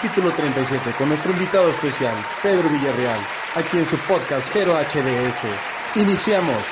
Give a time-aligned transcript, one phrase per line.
[0.00, 3.20] capítulo 37, con nuestro invitado especial, Pedro Villarreal,
[3.54, 5.44] aquí en su podcast Gero HDS.
[5.94, 6.64] Iniciamos.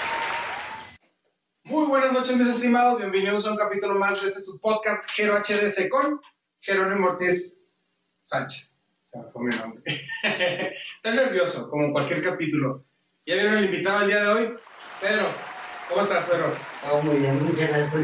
[1.64, 2.96] Muy buenas noches, mis estimados.
[2.96, 6.19] Bienvenidos a un capítulo más de este su podcast Gero HDS con
[6.61, 7.62] Jerónimo Ortiz
[8.23, 8.75] Sánchez.
[9.05, 9.83] Se me fue mi nombre.
[10.23, 12.87] Estoy nervioso, como cualquier capítulo.
[13.27, 14.55] ¿Ya vieron el invitado el día de hoy?
[15.02, 15.27] Pedro,
[15.91, 16.55] ¿cómo estás, Pedro?
[16.91, 18.01] Oh, muy bien, muchas gracias por.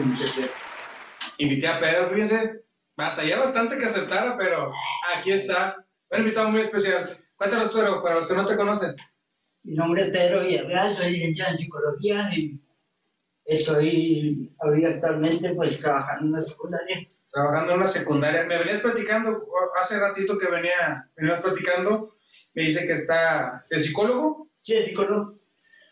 [1.38, 2.63] Invité a Pedro, fíjense,
[2.96, 4.72] batallé bastante que aceptara, pero
[5.16, 5.84] aquí está.
[6.10, 7.18] Un invitado muy especial.
[7.36, 8.94] Cuéntanos, Pedro, para los que no te conocen.
[9.64, 12.60] Mi nombre es Pedro Villarreal, soy licenciado en psicología y
[13.46, 17.08] estoy ahorita actualmente pues trabajando en la secundaria.
[17.32, 18.44] Trabajando en una secundaria.
[18.44, 19.48] Me venías platicando,
[19.80, 22.14] hace ratito que venía, venías platicando,
[22.52, 24.50] me dice que está de psicólogo.
[24.62, 25.38] Sí, psicólogo.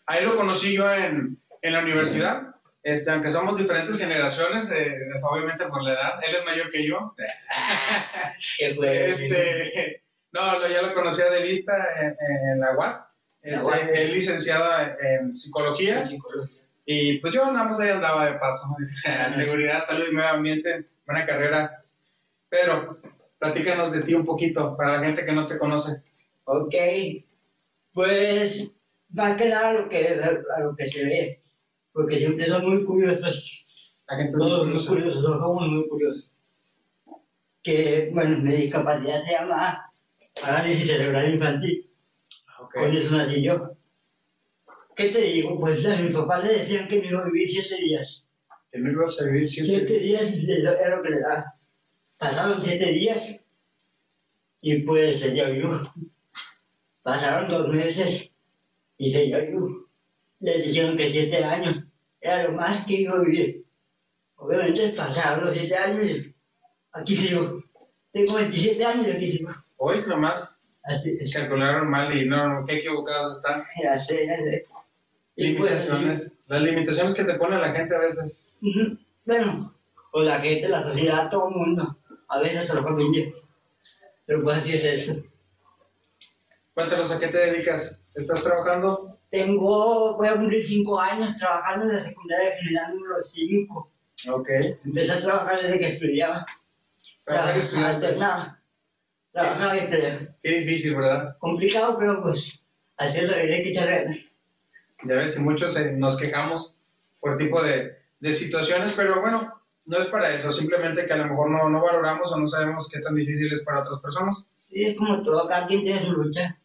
[0.05, 2.52] Ahí lo conocí yo en, en la universidad.
[2.83, 4.97] Este, aunque somos diferentes generaciones, eh,
[5.29, 7.15] obviamente por la edad, él es mayor que yo.
[8.75, 10.03] Fue Este,
[10.33, 12.17] no, lo- ya lo conocía de vista en,
[12.51, 13.07] en la UAP.
[13.41, 14.69] Este, es licenciado
[15.01, 16.57] en psicología en psicología.
[16.85, 18.67] y pues yo nada más ahí andaba de paso.
[19.31, 21.83] Seguridad, salud y medio ambiente, buena carrera.
[22.49, 22.99] Pedro,
[23.39, 26.01] platícanos de ti un poquito para la gente que no te conoce.
[26.45, 26.73] Ok,
[27.93, 28.69] pues
[29.09, 30.19] más que nada lo que,
[30.55, 31.42] a lo que se ve,
[31.93, 33.65] porque siempre son muy curiosos,
[34.07, 36.29] La gente todos muy curiosos, todos somos muy curiosos.
[37.61, 39.93] Que, bueno, mi discapacidad se llama
[40.41, 41.89] parálisis cerebral infantil.
[42.59, 42.73] Ok.
[42.73, 43.77] Con eso nací yo.
[44.95, 45.59] ¿Qué te digo?
[45.59, 48.25] Pues a mis papás le decían que me iba a vivir siete días.
[48.71, 51.55] Que no ibas a vivir siete Siete días era lo que le daba.
[52.17, 53.39] Pasaron siete días
[54.61, 55.79] y pues se vivo.
[57.01, 58.31] Pasaron dos meses
[58.97, 59.82] y se vivo.
[60.43, 61.83] Les dijeron que siete años
[62.19, 63.65] era lo más que iba a vivir.
[64.35, 66.35] Obviamente pasaron los siete años y
[66.91, 67.63] aquí sigo.
[68.11, 69.51] Tengo 27 años y aquí sigo.
[69.77, 71.33] Hoy nomás Así es.
[71.33, 73.63] calcularon mal y no, qué equivocados están.
[73.81, 74.65] Ya sé, ya sé.
[74.67, 74.83] Pues,
[75.37, 76.33] Limitaciones.
[76.47, 78.59] Las limitaciones que te pone la gente a veces.
[79.23, 79.73] Bueno,
[80.11, 83.31] o la gente, la sociedad, todo el mundo, a veces a la familia.
[84.25, 85.23] Pero pues así es esto.
[86.73, 87.97] Cuéntanos a qué te dedicas.
[88.13, 89.17] ¿Estás trabajando?
[89.33, 93.91] Tengo, voy a cumplir cinco años trabajando en la secundaria general número 5.
[94.31, 94.49] Ok.
[94.85, 96.45] Empecé a trabajar desde que estudiaba.
[97.25, 98.15] ¿Para qué estudiaste?
[98.17, 98.61] nada.
[99.31, 100.19] Trabajaba y estudiaba.
[100.43, 101.35] Qué difícil, ¿verdad?
[101.39, 102.61] Complicado, pero pues
[102.97, 104.31] así es la vida, hay que echar ganas.
[105.03, 106.75] Ya ves, muchos eh, nos quejamos
[107.19, 109.51] por tipo de, de situaciones, pero bueno,
[109.87, 110.51] no es para eso.
[110.51, 113.63] Simplemente que a lo mejor no, no valoramos o no sabemos qué tan difícil es
[113.63, 114.47] para otras personas.
[114.61, 116.55] Sí, es como todo, cada quien tiene su lucha.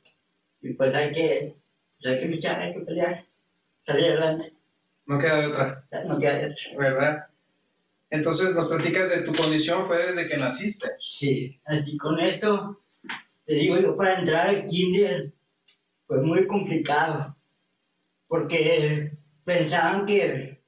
[0.60, 1.57] Y pues hay que,
[2.00, 3.24] pues hay que luchar, hay que pelear,
[3.84, 4.52] salir adelante.
[5.06, 6.78] No queda de otra, No queda de otra.
[6.78, 7.26] ¿verdad?
[8.10, 10.88] Entonces nos platicas de tu condición, fue desde que naciste.
[10.98, 12.82] Sí, así con esto,
[13.44, 15.32] te digo yo, para entrar al kinder
[16.06, 17.36] fue muy complicado,
[18.26, 19.12] porque
[19.44, 20.62] pensaban que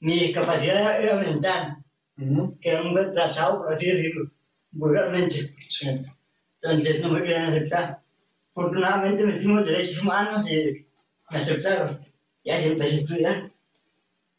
[0.00, 1.84] mi discapacidad era, era mental,
[2.16, 4.30] que era un retrasado, por así decirlo,
[4.70, 5.54] vulgarmente.
[5.68, 5.88] Sí.
[6.60, 8.02] Entonces no me querían aceptar.
[8.58, 10.84] Afortunadamente metimos derechos humanos y
[11.30, 12.04] me aceptaron.
[12.42, 13.52] Y así empecé a estudiar.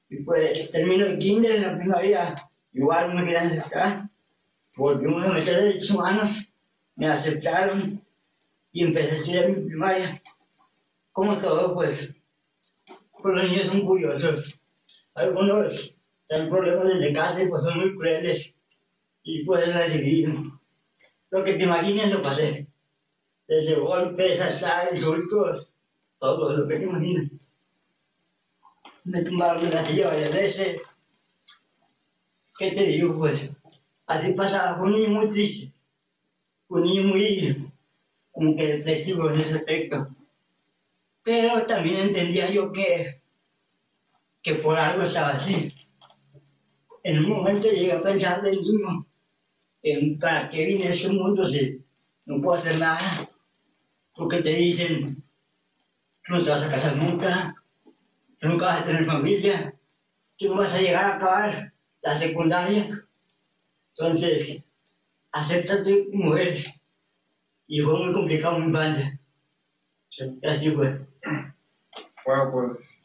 [0.10, 4.10] Y pues termino el kinder en la primaria, igual me querían aceptar.
[4.76, 6.54] Volvimos a meter derechos humanos,
[6.98, 8.04] me aceptaron
[8.74, 10.22] y empecé a estudiar mi primaria.
[11.14, 12.14] Como todo, pues,
[13.22, 14.60] pues los niños son curiosos.
[15.14, 15.96] Algunos
[16.28, 18.58] tienen problemas desde casa y pues son muy crueles.
[19.24, 20.34] Y puedes recibir
[21.30, 22.69] lo que te imagines lo pasé.
[23.50, 25.72] Desde golpes hasta insultos,
[26.20, 27.32] todo lo que te imagines.
[29.06, 31.00] Me tumbaron la silla varias veces.
[32.60, 33.18] ¿Qué te digo?
[33.18, 33.52] Pues
[34.06, 34.78] así pasaba.
[34.78, 35.74] Fue un niño muy triste.
[36.68, 37.72] Un niño muy,
[38.32, 40.16] como que depresivo en ese aspecto.
[41.24, 43.20] Pero también entendía yo que,
[44.44, 45.74] que por algo estaba así.
[47.02, 49.08] En un momento llegué a pensar del niño
[49.82, 51.84] en para qué vine a este mundo si
[52.28, 53.28] no puedo hacer nada.
[54.20, 55.24] Porque te dicen,
[56.26, 57.56] tú no te vas a casar nunca,
[58.38, 59.74] tú nunca vas a tener familia,
[60.38, 63.08] tú no vas a llegar a acabar la secundaria.
[63.96, 64.68] Entonces,
[65.32, 66.70] acéptate como eres.
[67.68, 69.18] Y fue muy complicado mi infancia.
[70.44, 71.00] Así fue.
[72.26, 72.99] Wow, pues.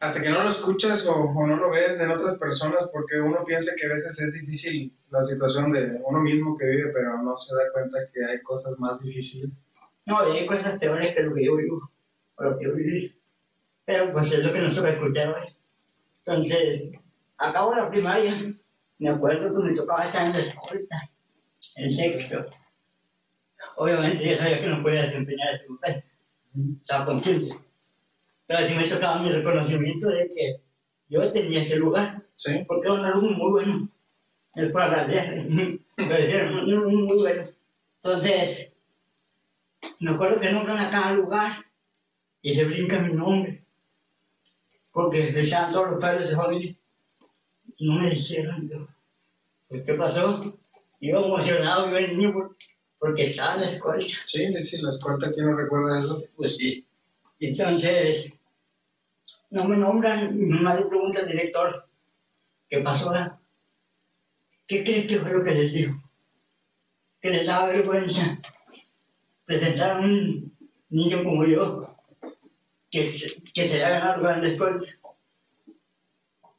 [0.00, 3.44] Hasta que no lo escuchas o, o no lo ves en otras personas, porque uno
[3.44, 7.36] piensa que a veces es difícil la situación de uno mismo que vive, pero no
[7.36, 9.58] se da cuenta que hay cosas más difíciles.
[10.06, 11.90] No, y hay cosas peores que lo que yo vivo,
[12.36, 13.14] o lo que yo viví.
[13.84, 15.56] Pero pues es lo que nos toca escuchar hoy.
[16.24, 16.90] Entonces,
[17.38, 18.54] acabo la primaria,
[18.98, 21.10] me acuerdo que me tocaba estar en la escuela.
[21.76, 22.46] en sexto.
[23.76, 26.04] Obviamente yo sabía que no podía desempeñar ese papel,
[26.80, 27.65] estaba consciente.
[28.46, 30.60] Pero sí me tocaba mi reconocimiento de que
[31.08, 32.64] yo tenía ese lugar, Sí.
[32.66, 33.88] porque era un alumno muy bueno.
[34.54, 37.48] Es para pero un alumno muy bueno.
[38.02, 38.72] Entonces,
[40.00, 41.64] me acuerdo que nombran a cada lugar
[42.42, 43.64] y se brinca mi nombre,
[44.92, 46.76] porque estaban todos los padres de familia
[47.76, 48.68] y no me dijeron.
[48.68, 48.86] Yo,
[49.68, 50.56] pues, ¿qué pasó?
[51.00, 52.56] Iba emocionado, iba el niño por-
[52.98, 54.04] porque estaba en la escuela.
[54.26, 56.22] Sí, sí, sí, la escolta, ¿quién no recuerda eso?
[56.36, 56.86] Pues sí.
[57.40, 58.35] Entonces,
[59.56, 61.88] no me nombran, mi mamá le pregunta al director,
[62.68, 63.10] ¿qué pasó?
[63.10, 63.40] ah?
[64.66, 65.94] ¿Qué crees que fue lo que les dijo?
[67.20, 68.38] Que les daba vergüenza
[69.46, 70.52] presentar a un
[70.90, 71.96] niño como yo,
[72.90, 73.16] que,
[73.54, 74.98] que se haya ganado grandes cosas.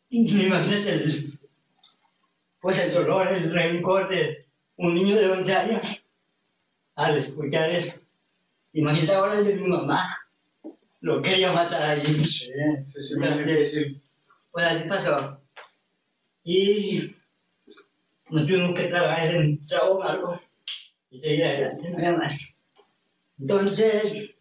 [0.10, 1.40] Imagínate el,
[2.60, 4.48] pues el dolor, el rencor de
[4.78, 6.04] un niño de 11 años
[6.96, 7.94] al escuchar eso.
[8.74, 10.00] Imagínate ahora el de mi mamá,
[11.02, 12.24] lo quería matar allí.
[12.26, 12.52] Sí,
[12.84, 14.02] sí, sí, muy difícil.
[14.52, 15.42] Pues así pasó.
[16.44, 17.16] Y
[18.30, 20.42] nos tuvimos que trabajar en un trago amargo
[21.10, 22.56] y seguir adelante, no había más.
[23.40, 24.32] Entonces,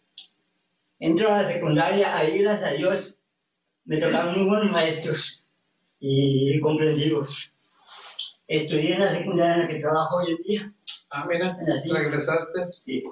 [0.98, 3.16] entro a la secundaria, ahí gracias a Dios
[3.86, 5.46] me tocaron muy buenos maestros
[6.00, 7.52] y comprensivos.
[8.48, 10.72] Estudié en la secundaria en la que trabajo hoy en día.
[11.10, 11.56] Ah, mira,
[11.88, 12.72] regresaste.
[12.72, 13.04] Sí,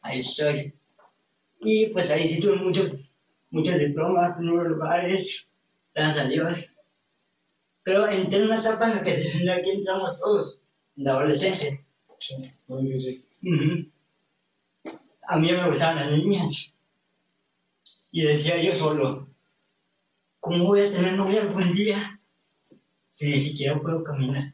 [0.00, 0.74] ahí estoy.
[1.64, 3.10] Y pues ahí sí tuve muchos,
[3.50, 5.48] muchos diplomas en unos lugares,
[5.94, 6.66] gracias a Dios.
[7.82, 10.62] Pero entré en una etapa en la que la que estamos todos,
[10.96, 11.80] en la adolescencia.
[12.20, 12.34] Sí,
[12.66, 13.26] muy difícil.
[13.42, 13.90] Ujú.
[15.26, 16.74] A mí me gustaban las niñas.
[18.12, 19.28] Y decía yo solo,
[20.40, 22.20] ¿cómo voy a tener novia algún día
[23.14, 24.52] si ni siquiera puedo caminar?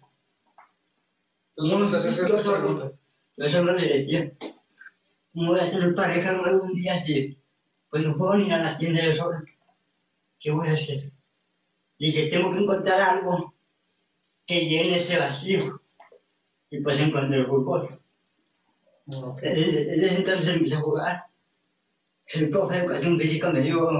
[1.56, 2.28] Tú solo te haces
[3.36, 4.32] yo solo le decía,
[5.32, 7.38] ¿cómo voy a tener pareja algún día si
[7.88, 9.38] pues no puedo ni ir a la tienda yo solo?
[10.38, 11.12] ¿Qué voy a hacer?
[11.98, 13.54] Dije, tengo que encontrar algo
[14.46, 15.82] que llene ese vacío.
[16.70, 18.00] Y pues encontré el fútbol.
[19.22, 19.42] Ok.
[19.42, 21.24] Desde, desde entonces empecé a jugar.
[22.26, 23.90] El profe de educación física me dio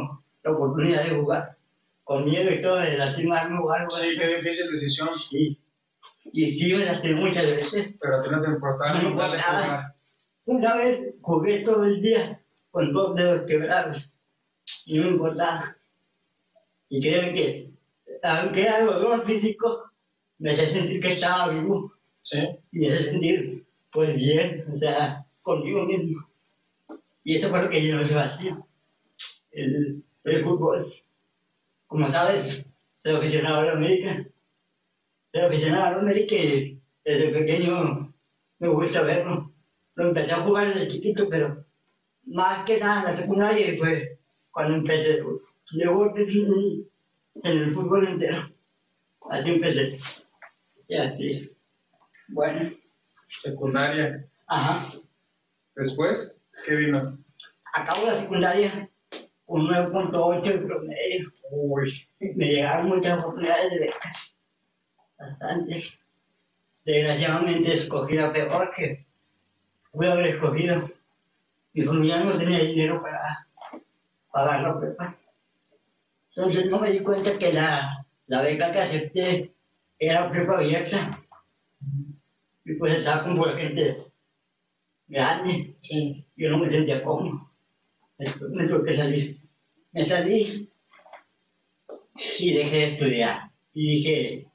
[0.43, 1.57] la oportunidad de jugar.
[2.05, 3.91] Con miedo y todo, de lastimarme o algo.
[3.91, 5.13] Sí, qué difícil decisión.
[5.13, 5.61] Sí.
[6.33, 7.95] Y sí, me lastimé muchas veces.
[8.01, 9.90] Pero a ti no te importaba No me importaba.
[10.51, 12.43] Una vez jugué todo el día
[12.73, 14.13] con dos dedos quebrados
[14.85, 15.77] y no me importaba.
[16.89, 17.71] Y creo que,
[18.25, 19.93] aunque era dolor físico,
[20.39, 21.93] me hacía sentir que estaba vivo
[22.23, 22.41] Sí.
[22.73, 26.29] y me hacía sentir, pues bien, o sea, conmigo mismo.
[27.23, 28.67] Y eso fue lo que llenó ese vacío,
[29.53, 30.93] el, el fútbol.
[31.87, 32.67] Como sabes,
[33.05, 34.27] soy aficionado a la América.
[35.33, 38.13] Soy aficionado a la América y desde pequeño
[38.59, 39.53] me gusta verlo.
[40.01, 41.63] Lo empecé a jugar desde chiquito, pero
[42.25, 44.19] más que nada en la secundaria y fue
[44.51, 45.23] cuando empecé.
[45.73, 46.87] Llevo en
[47.45, 48.49] el fútbol entero.
[49.29, 49.99] Así empecé.
[50.89, 51.55] Y así.
[52.29, 52.71] Bueno,
[53.29, 54.27] Secundaria.
[54.47, 54.91] ajá.
[55.77, 57.19] Después, ¿qué vino?
[57.75, 58.89] Acabo la secundaria
[59.45, 61.33] con 9.8 de promedio.
[61.51, 62.09] Uy.
[62.21, 64.35] Me llegaron muchas oportunidades de becas.
[65.19, 65.99] Bastantes.
[66.87, 69.10] Desgraciadamente escogí la peor que
[69.91, 70.91] pude haber escogido.
[71.73, 73.21] Mi familia no tenía dinero para
[74.33, 75.17] pagar la prepa.
[76.35, 79.55] Entonces no me di cuenta que la, la beca que acepté
[79.99, 81.21] era prepa abierta.
[82.65, 84.05] Y pues estaba con pura gente
[85.09, 85.75] grande.
[85.81, 86.25] Sí.
[86.37, 87.51] Yo no me sentía cómodo.
[88.19, 89.41] Después me tuve que salir.
[89.93, 90.71] Me salí
[92.39, 93.51] y dejé de estudiar.
[93.73, 94.47] Y dije,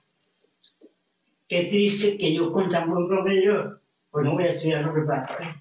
[1.48, 3.80] qué triste que yo con tan buen promedio,
[4.16, 5.56] pues no voy a estudiar los preparatorios.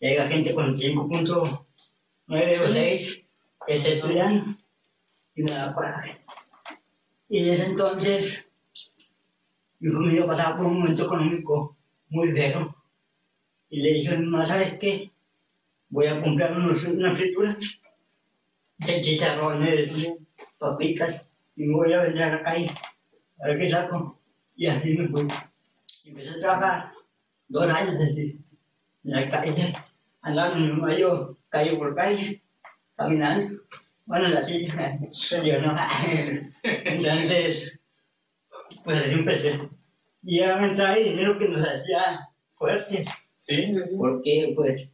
[0.00, 3.26] Llega gente con 5.9 o 6
[3.66, 4.56] que está estudiando
[5.34, 6.18] y me da coraje.
[7.28, 8.42] Y desde entonces,
[9.80, 11.76] mi familia pasaba por un momento económico
[12.08, 12.74] muy feo.
[13.68, 15.10] Y le dije mamá, ¿sabes qué?
[15.90, 17.58] Voy a comprar unos, unas frituras
[18.78, 20.10] de chicharrones,
[20.58, 22.74] papitas, y me voy a vender a la calle.
[23.42, 24.18] A ver qué saco.
[24.56, 25.28] Y así me fui.
[26.04, 26.94] Y empecé a trabajar
[27.54, 28.36] dos años así,
[29.04, 29.74] en la calle.
[30.22, 32.42] Andaba mi mamá y yo, calle por calle,
[32.96, 33.60] caminando.
[34.06, 34.90] Bueno, en la silla.
[35.12, 35.36] Sí.
[35.44, 35.74] Yo no.
[36.62, 37.80] Entonces,
[38.84, 39.68] pues así empecé.
[40.22, 43.06] Y ya me entraba el dinero que nos hacía fuertes
[43.38, 43.96] Sí, sí, sí.
[43.98, 44.90] porque pues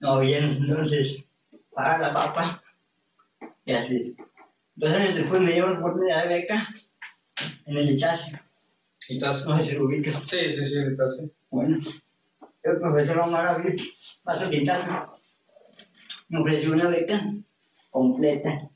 [0.00, 1.24] no había entonces
[1.72, 2.62] para la papa
[3.64, 4.16] y así.
[4.76, 6.68] Entonces después me la oportunidad de beca
[7.66, 8.34] en el chasis,
[9.08, 10.10] Y estás- no sé si lo ubica.
[10.24, 11.32] Sí, sí, sí, ahorita sí.
[11.54, 11.78] Bueno,
[12.64, 13.80] el profesor Omar Abril
[14.24, 15.08] Paso Quintana
[16.28, 17.32] me ofreció una beca
[17.90, 18.68] completa.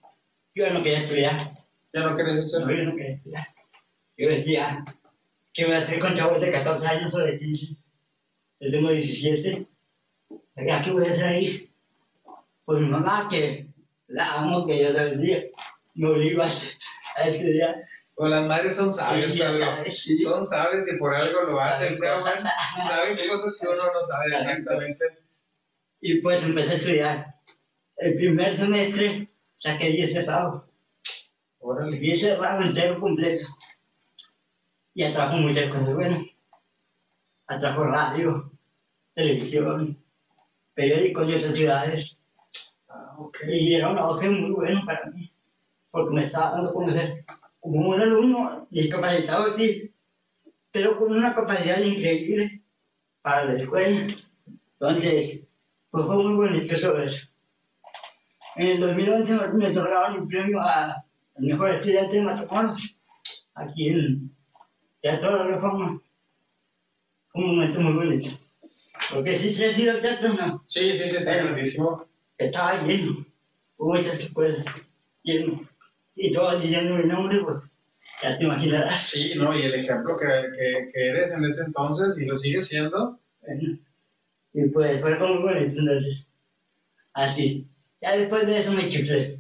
[0.55, 1.55] Yo no quería estudiar,
[1.93, 2.61] ¿Ya no querés esto?
[2.61, 3.49] no, yo no quería estudiar.
[4.17, 4.85] Yo decía,
[5.53, 7.77] ¿qué voy a hacer con chavos de 14 años o de 15?
[8.61, 9.67] Yo tengo 17.
[10.65, 11.71] ¿Ya qué voy a hacer ahí?
[12.65, 13.67] Pues mi mamá, que
[14.07, 15.41] la amo, que yo la bendiga,
[15.95, 17.88] me obligó a, a estudiar.
[18.19, 20.33] Pues las madres son sabias, Sí, Pedro.
[20.33, 21.95] Son sabias y por algo lo hacen.
[21.95, 22.43] Se aman,
[22.77, 25.05] saben cosas que uno no sabe exactamente.
[26.01, 27.35] Y pues empecé a estudiar.
[27.97, 30.65] El primer semestre saqué 10 cerrados.
[31.61, 31.97] Órale.
[31.97, 33.47] 10 cerrados entero completo.
[34.95, 36.27] Y atrajo muchas cosas buenas.
[37.47, 38.51] Atrajo radio,
[39.15, 39.97] televisión,
[40.75, 42.19] periódicos de otras ciudades.
[42.89, 43.39] Ah, ok.
[43.47, 45.31] Y era un auge muy bueno para mí.
[45.93, 47.25] Porque me estaba dando a conocer
[47.61, 49.93] como un alumno discapacitado, sí,
[50.71, 52.63] pero con una capacidad increíble
[53.23, 54.07] para la escuela.
[54.81, 55.47] Entonces,
[55.91, 57.29] pues fue muy bonito eso.
[58.57, 60.93] En el 2011 me- otorgaron un premio a-
[61.37, 62.99] al mejor estudiante de Matamoros,
[63.55, 64.35] aquí en
[65.01, 66.01] Teatro de la Reforma.
[67.33, 68.31] Fue un momento muy bonito.
[69.15, 72.05] Porque si se ha sido el teatro, no, Sí, sí, sí, está grandísimo.
[72.37, 73.25] estaba lleno,
[73.79, 74.65] hubo muchas escuelas,
[75.23, 75.69] lleno.
[76.21, 77.59] Y todos diciendo mi nombre, pues
[78.23, 79.03] ya te imaginarás.
[79.03, 79.57] Sí, ¿no?
[79.57, 83.21] Y el ejemplo que, que, que eres en ese entonces y lo sigues siendo.
[83.41, 83.79] Bueno,
[84.53, 86.27] y pues fue como bonito entonces.
[87.13, 87.69] Así.
[88.01, 89.39] Ya después de eso me chiflé.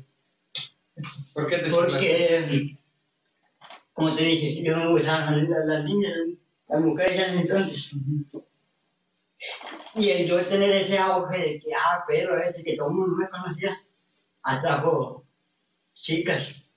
[1.35, 1.90] ¿Por qué te chiflaste?
[1.90, 2.76] Porque,
[3.92, 6.12] como te dije, yo me gustaban las, las niñas,
[6.68, 7.92] las mujeres ya en entonces.
[9.94, 13.16] Y el yo tener ese auge de que, ah, pero ese que todo el mundo
[13.16, 13.76] me conocía,
[14.42, 15.25] atrajo
[15.94, 16.67] chicas.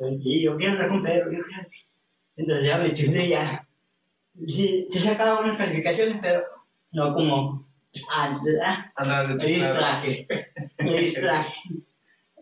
[0.00, 1.68] Y yo quiero Pedro, yo quiero.
[2.36, 3.66] Entonces ya me chiflé ya.
[4.46, 6.44] Sí, sí sacaba unas calificaciones, pero
[6.92, 7.66] no como
[8.10, 8.92] antes, ¿verdad?
[9.36, 10.26] Me distraje,
[10.78, 11.54] me distraje.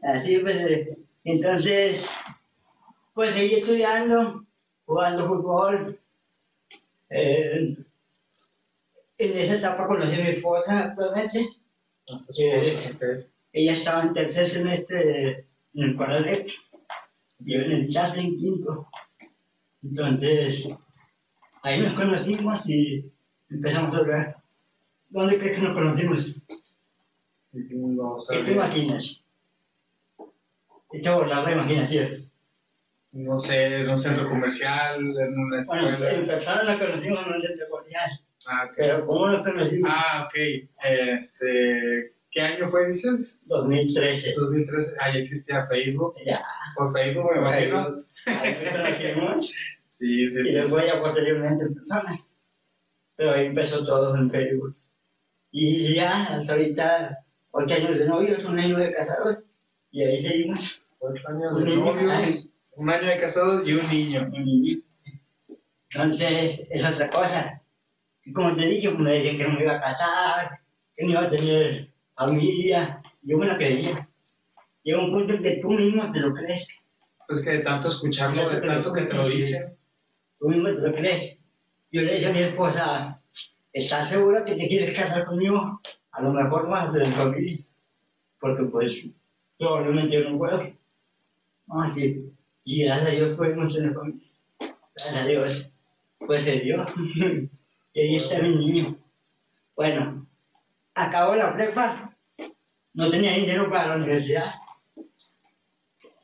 [0.03, 2.09] Así pues, eh, entonces,
[3.15, 4.45] pues seguí estudiando,
[4.85, 5.99] jugando fútbol.
[7.09, 7.77] Eh,
[9.19, 11.49] en esa etapa conocí a mi esposa actualmente.
[12.39, 13.27] Eh, Ok.
[13.53, 16.47] ella estaba en tercer semestre de- en el Coral
[17.47, 18.89] yo en el Chasle en quinto.
[19.83, 20.69] Entonces,
[21.63, 23.11] ahí nos conocimos y
[23.49, 24.37] empezamos a hablar.
[25.09, 26.27] ¿Dónde crees que nos conocimos?
[27.53, 29.25] No ¿Qué te imaginas?
[30.93, 32.09] Echa a volar la imaginación.
[33.13, 36.13] No sé, en un centro comercial, en una Bueno, escuela.
[36.13, 38.11] en persona nos conocimos en un centro comercial,
[38.49, 39.91] Ah, pero ¿cómo nos conocimos?
[39.93, 40.35] Ah, ok.
[40.85, 43.41] Este, ¿Qué año fue, dices?
[43.47, 44.35] 2013.
[44.35, 44.97] 2013.
[45.01, 46.17] Ah, ya existía Facebook.
[46.27, 46.45] Ya,
[46.77, 48.05] Por Facebook, me ahí, imagino.
[48.27, 49.53] ahí nos conocimos
[49.89, 50.53] Sí, sí, y sí.
[50.55, 52.19] después ya posteriormente en persona.
[53.17, 54.77] Pero ahí empezó todo en Facebook.
[55.51, 59.43] Y ya, hasta ahorita, ocho años de novios, un año de casados,
[59.91, 60.83] y ahí seguimos.
[60.99, 61.85] Ocho años Un de niño.
[61.87, 64.31] novios, un año de casados y un niño.
[65.91, 67.63] Entonces, es otra cosa.
[68.25, 70.61] Y como te dije, pues me decían que no me iba a casar,
[70.95, 73.03] que no iba a tener familia.
[73.23, 74.09] Yo me lo creía.
[74.83, 76.69] Llega un punto en que tú mismo te lo crees.
[77.27, 79.77] Pues que de tanto escucharlo, de tanto que te lo dicen.
[80.39, 81.39] Tú mismo te lo crees.
[81.91, 83.23] Yo le dije a mi esposa,
[83.73, 85.81] ¿estás segura que te quieres casar conmigo?
[86.13, 87.59] A lo mejor vas a tener familia.
[88.41, 89.09] Porque pues,
[89.59, 90.73] probablemente yo no puedo.
[91.67, 92.33] No, sí.
[92.65, 94.27] Y gracias a Dios pudimos tener familia.
[94.61, 95.73] Gracias a Dios.
[96.19, 96.87] Pues se dio.
[97.93, 98.97] y ahí está mi niño.
[99.75, 100.27] Bueno,
[100.95, 102.06] acabó la prepa.
[102.97, 104.53] No tenía dinero para la universidad.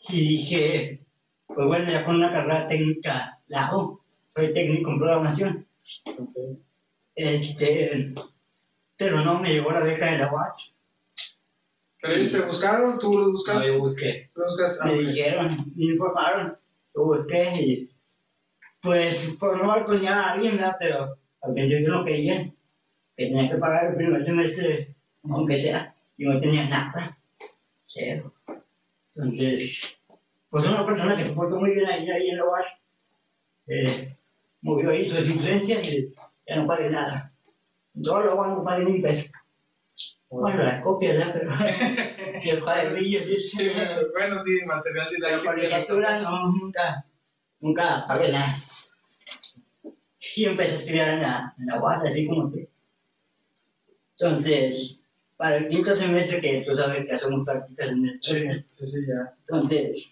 [0.08, 1.00] Y dije,
[1.46, 4.00] pues bueno, ya con una carrera técnica la hago.
[4.34, 5.66] Soy técnico en programación.
[7.14, 8.14] Este,
[8.96, 10.54] pero no me llegó la beca de la UAC.
[12.00, 13.66] Pero ellos te buscaron, tú los No, buscaste.
[13.68, 14.30] yo busqué.
[14.34, 14.80] Buscas.
[14.82, 16.56] ah, Me dijeron, me informaron,
[16.94, 17.88] yo busqué y
[18.80, 20.74] pues por no balconear a alguien, ¿verdad?
[20.80, 22.44] Pero al principio no quería,
[23.16, 24.96] que tenía que pagar el primer semestre,
[25.30, 27.18] aunque sea, y no tenía nada,
[27.84, 28.32] cero.
[29.14, 30.00] Entonces,
[30.50, 32.66] pues una persona que se portó muy bien ahí, ahí en la UAS,
[33.66, 34.16] eh,
[34.62, 36.14] movió ahí sus influencias y
[36.46, 37.32] ya no pagué nada.
[37.94, 39.30] Yo luego no pagué ni peso.
[40.30, 41.66] Bueno, las copias, ¿verdad?
[41.76, 43.70] Pero y el cuadernillo, sí, Sí,
[44.12, 45.52] bueno, sí, material por didáctico.
[45.52, 47.04] literatura no, nunca,
[47.60, 48.64] nunca pagué nada.
[50.36, 52.68] Y empecé a estudiar en la, en la UAS, así como que.
[54.18, 55.01] Entonces,
[55.42, 59.00] para el quinto semestre, que tú sabes que hacemos prácticas en el Sí, sí, sí,
[59.08, 59.34] ya.
[59.40, 60.08] Entonces,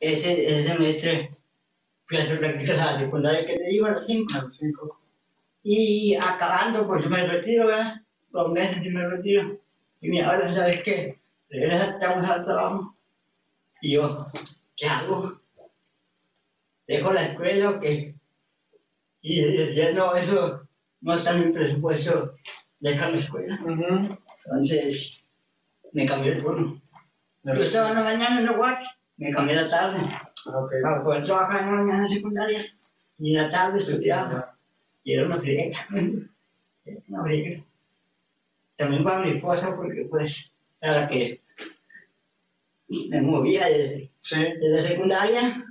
[0.00, 1.36] ese, ese semestre
[2.06, 4.32] fui a hacer prácticas a la secundaria que te digo a las 5.
[4.34, 5.00] A los cinco.
[5.62, 8.00] Y acabando, pues me retiro, ¿verdad?
[8.30, 9.60] Dos meses y me retiro.
[10.00, 11.18] Y mi abuela, ¿sabes qué?
[11.50, 12.96] Regresamos al trabajo.
[13.82, 14.28] Y yo,
[14.78, 15.42] ¿qué hago?
[16.86, 18.14] ¿Dejo la escuela o qué?
[19.20, 20.66] Y decía, no, eso
[21.02, 22.34] no está en mi presupuesto,
[22.80, 23.58] deja la escuela.
[24.44, 25.24] Entonces,
[25.92, 26.80] me cambié el turno.
[27.42, 28.80] Yo estaba en la mañana en la UAC,
[29.16, 29.98] me cambié a la tarde.
[30.82, 32.64] Para poder trabajar en la mañana en secundaria.
[33.18, 34.54] Y en la tarde estudiaba.
[35.04, 35.78] Y era una friega.
[37.08, 37.62] Una friega.
[38.76, 41.40] También para mi esposa, porque pues era la que
[43.10, 44.42] me movía desde, Sí.
[44.60, 45.64] desde secundaria.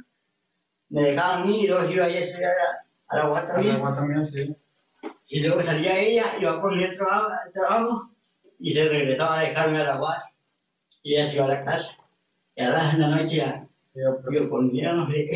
[0.89, 3.75] Me dejaba a mí y luego iba a a estudiar a, a la UAC también.
[3.75, 4.55] agua también, sí.
[5.29, 8.09] Y luego salía ella, iba por el trabajo, al trabajo
[8.59, 10.21] y se regresaba a dejarme a la UAC.
[11.03, 11.97] Y ella se iba a la casa.
[12.55, 15.29] Y a las de la noche ya, Yo, yo vida no sé.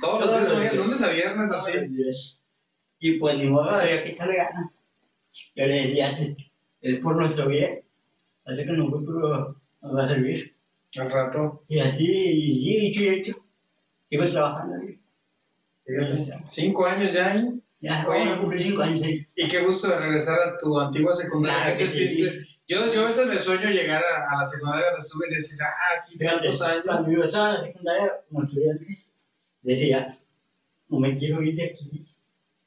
[0.00, 0.74] Todos los Todos días, los oye, días.
[0.74, 1.72] lunes a viernes, así.
[3.00, 4.72] Y pues ni modo, había que echarle ganas.
[5.56, 6.10] Yo le decía,
[6.80, 7.82] es por nuestro bien,
[8.44, 10.54] así que en un futuro nos va a servir.
[10.98, 11.64] Al rato.
[11.68, 13.34] Y así, y dicho y hecho,
[14.08, 14.76] sigo trabajando.
[16.46, 17.59] Cinco años ya ahí.
[17.80, 18.18] Ya, Oye.
[18.20, 19.26] vamos a cumplir cinco años ahí.
[19.36, 21.62] Y qué gusto de regresar a tu antigua secundaria.
[21.62, 22.28] Claro ¿Qué que sí.
[22.68, 25.58] Yo, yo a veces me sueño llegar a, a la secundaria donde estuve y decir,
[25.64, 26.84] ah, aquí tantos años.
[26.84, 28.86] Cuando yo estaba en la secundaria como estudiante,
[29.62, 30.18] decía,
[30.88, 32.04] no me quiero ir de aquí.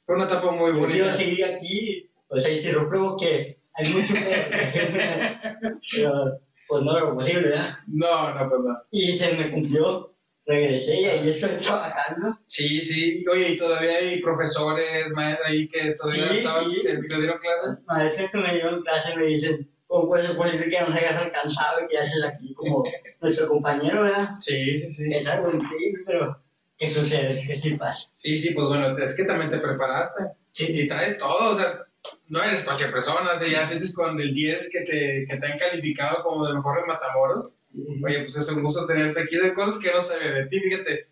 [0.06, 1.04] Fue una etapa muy Yo bonita.
[1.04, 4.20] quiero seguir aquí, o sea, y te lo pruebo que hay mucho que
[5.96, 7.76] pero pues no era posible, ¿verdad?
[7.88, 8.78] No, no, pues no.
[8.92, 10.13] Y se me cumplió,
[10.46, 12.38] regresé y ahí estoy trabajando.
[12.48, 13.24] Sí, sí.
[13.32, 16.82] Oye, y todavía hay profesores, maestros ahí que todavía Sí, estaban, sí.
[16.82, 17.86] que te dieron clases.
[17.86, 21.84] Maestros que me dieron clase me dicen, ¿cómo puede ser posible que nos hayas alcanzado
[21.84, 22.84] y que haces aquí como
[23.22, 24.30] nuestro compañero, ¿verdad?
[24.40, 25.14] Sí, sí, sí.
[25.14, 26.42] Es algo increíble, pero
[26.78, 27.44] ¿qué sucede?
[27.48, 28.10] ¿Qué sí pasa?
[28.12, 30.24] Sí, sí, pues bueno, es que también te preparaste.
[30.56, 31.86] Y Sí, traes todo, o sea,
[32.28, 35.48] no eres cualquier persona, o sea, ya dices con el 10 que te, que te
[35.52, 37.54] han calificado como de mejor en Matamoros.
[37.74, 41.08] Oye, pues es un gusto tenerte aquí de cosas que no sabía de ti, fíjate.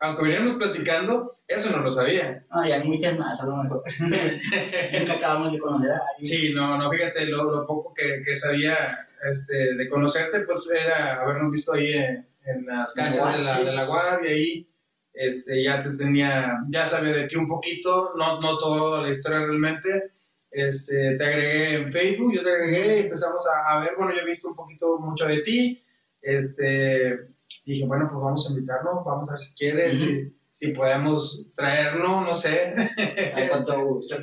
[0.00, 2.44] Aunque veníamos platicando, eso no lo sabía.
[2.50, 3.82] No, y hay muchas más, a lo mejor.
[4.00, 6.24] Nunca acabamos de conocer a alguien.
[6.24, 8.98] Sí, no, no, fíjate, lo, lo poco que, que sabía
[9.30, 13.72] este, de conocerte, pues era habernos visto ahí en, en las canchas de la, de
[13.72, 14.68] la guardia, ahí
[15.14, 19.38] este, ya te tenía, ya sabía de ti un poquito, no, no toda la historia
[19.38, 20.10] realmente.
[20.50, 24.20] Este, te agregué en Facebook, yo te agregué y empezamos a, a ver, bueno, yo
[24.20, 25.83] he visto un poquito mucho de ti,
[26.24, 27.28] este,
[27.64, 30.10] dije, bueno, pues vamos a invitarlo, vamos a ver si quieres, Ujú.
[30.10, 32.74] si, si podemos traerlo, no sé.
[33.50, 34.16] Con todo gusto.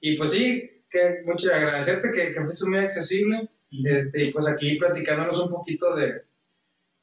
[0.00, 3.48] Y pues sí, que mucho agradecerte que, que fuiste muy accesible.
[3.84, 6.22] Este, y pues aquí platicándonos un poquito de.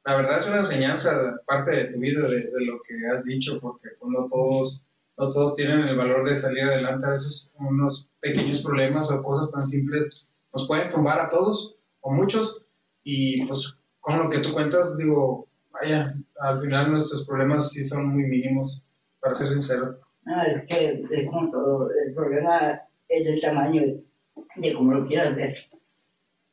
[0.06, 3.58] La verdad es una enseñanza parte de tu vida, de, de lo que has dicho,
[3.60, 4.86] porque pues, no, todos,
[5.18, 7.06] no todos tienen el valor de salir adelante.
[7.08, 12.12] A veces unos pequeños problemas o cosas tan simples nos pueden tumbar a todos o
[12.12, 12.66] muchos.
[13.04, 13.77] Y pues
[14.08, 18.82] con lo que tú cuentas, digo, vaya, al final nuestros problemas sí son muy mínimos,
[19.20, 20.00] para ser sincero.
[20.26, 23.82] Ah, es que es como todo, el problema es el tamaño
[24.56, 25.58] de, cómo lo quieras ver.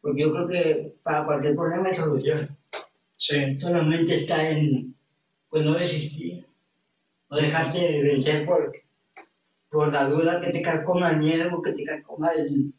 [0.00, 2.58] Porque yo creo que para cualquier problema hay solución.
[3.16, 4.92] Sí, Solamente está en,
[5.48, 6.44] pues no desistir,
[7.30, 8.72] no dejarte vencer por,
[9.70, 12.74] por la duda que te carcoma el miedo, que te carcoma el,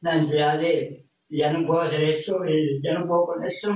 [0.00, 2.40] la ansiedad de ya no puedo hacer esto,
[2.82, 3.70] ya no puedo con esto.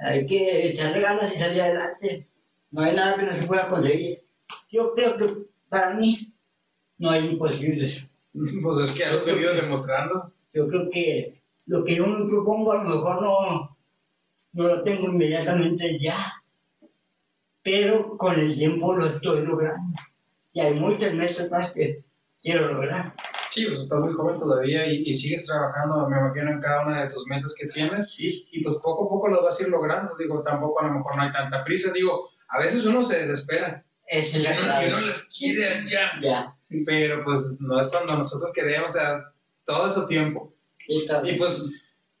[0.00, 2.26] Hay que echarle ganas y salir adelante.
[2.70, 4.22] No hay nada que no se pueda conseguir.
[4.70, 5.36] Yo creo que
[5.68, 6.32] para mí
[6.98, 8.06] no hay imposibles.
[8.32, 10.32] pues es que has venido demostrando.
[10.52, 13.76] Yo creo que lo que yo me propongo a lo mejor no,
[14.52, 16.42] no lo tengo inmediatamente ya,
[17.62, 19.98] pero con el tiempo lo estoy logrando.
[20.52, 22.02] Y hay muchas metas más que
[22.42, 23.14] quiero lograr.
[23.50, 27.02] Sí, pues estás muy joven todavía y, y sigues trabajando, me imagino, en cada una
[27.02, 28.16] de tus metas que tienes.
[28.20, 30.16] Y pues poco a poco lo vas a ir logrando.
[30.16, 31.92] Digo, tampoco a lo mejor no hay tanta prisa.
[31.92, 33.84] Digo, a veces uno se desespera.
[34.06, 34.88] Es la clave.
[34.88, 36.12] uno las quiere ya.
[36.22, 36.54] Ya,
[36.86, 39.32] Pero pues no es cuando nosotros queremos, o sea,
[39.64, 40.54] todo ese tiempo.
[40.86, 41.64] está Y pues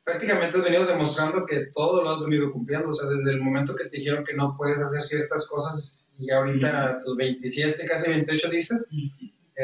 [0.04, 2.90] prácticamente has venido demostrando que todo lo has venido cumpliendo.
[2.90, 6.30] O sea, desde el momento que te dijeron que no puedes hacer ciertas cosas y
[6.30, 8.88] ahorita a tus 27, casi 28 dices,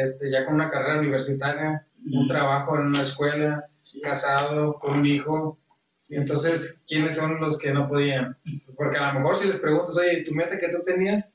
[0.03, 3.69] este, ya con una carrera universitaria, un trabajo en una escuela,
[4.03, 5.59] casado, con un hijo.
[6.09, 8.37] Y entonces, ¿quiénes son los que no podían?
[8.77, 11.33] Porque a lo mejor si les preguntas, oye, ¿tu meta que tú tenías?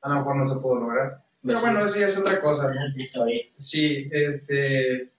[0.00, 1.22] A lo mejor no se pudo lograr.
[1.44, 2.72] Pero bueno, eso ya es otra cosa.
[2.96, 3.42] Historia.
[3.56, 5.12] Sí, este.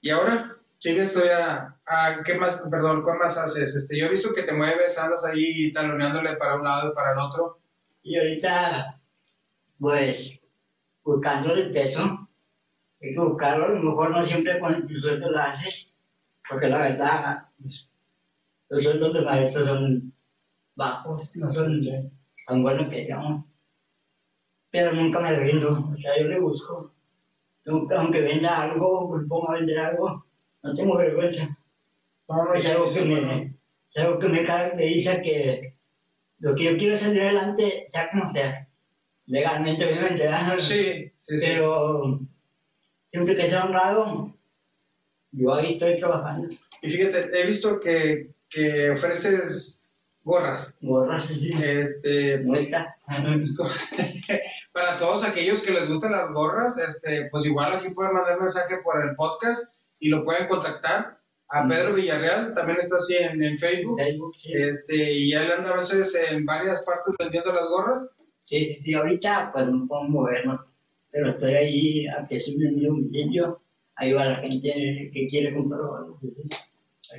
[0.00, 1.76] Y ahora, sigues todavía.
[1.86, 2.62] Ah, ¿Qué más?
[2.70, 3.74] Perdón, ¿qué más haces?
[3.74, 7.12] Este, yo he visto que te mueves, andas ahí taloneándole para un lado y para
[7.12, 7.60] el otro.
[8.02, 9.00] Y ahorita,
[9.78, 10.39] pues,
[11.10, 12.28] buscando el peso,
[13.02, 15.92] hay que buscarlo, a lo mejor no siempre con el sueldo lo haces,
[16.48, 17.88] porque la verdad, pues,
[18.68, 20.12] los sueldos de maestros son
[20.76, 21.82] bajos, no son
[22.46, 23.44] tan buenos que digamos.
[24.70, 26.92] Pero nunca me rindo, o sea, yo le busco.
[27.64, 30.24] Nunca, aunque venda algo, pues ponga a vender algo,
[30.62, 31.58] no tengo vergüenza.
[32.54, 33.56] Es algo que me,
[33.90, 35.74] es algo que me caracteriza que
[36.38, 38.69] lo que yo quiero salir adelante, sea como sea.
[39.26, 40.58] Legalmente, obviamente, ¿verdad?
[40.58, 41.46] Sí, sí, sí.
[41.46, 42.20] Pero
[43.10, 44.34] siempre que sea honrado,
[45.32, 46.48] yo ahí estoy trabajando.
[46.82, 49.84] Y fíjate, he visto que, que ofreces
[50.24, 50.74] gorras.
[50.80, 51.52] Gorras, sí.
[51.62, 52.96] Este, Muestra.
[54.72, 58.78] para todos aquellos que les gustan las gorras, este, pues igual aquí pueden mandar mensaje
[58.78, 61.66] por el podcast y lo pueden contactar a.
[61.66, 63.98] Pedro Villarreal, también está así en, en Facebook.
[63.98, 64.52] Facebook, sí.
[64.54, 68.10] Este, y él anda a veces en varias partes vendiendo las gorras.
[68.50, 70.62] Sí, sí, sí, ahorita pues no puedo movernos,
[71.12, 73.62] pero estoy ahí, estoy vendiendo un sitio,
[73.94, 76.18] ayuda a la gente que quiere comprar algo.
[76.20, 76.48] sí.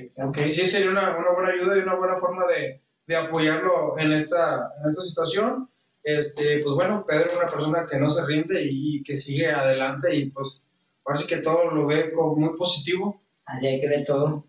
[0.04, 0.28] Está.
[0.28, 4.12] Ok, sí sería una, una buena ayuda y una buena forma de, de apoyarlo en
[4.12, 5.70] esta, en esta situación.
[6.02, 10.14] Este, pues bueno, Pedro es una persona que no se rinde y que sigue adelante
[10.14, 10.66] y pues
[11.02, 13.22] parece que todo lo ve como muy positivo.
[13.46, 14.44] Así hay que ver todo.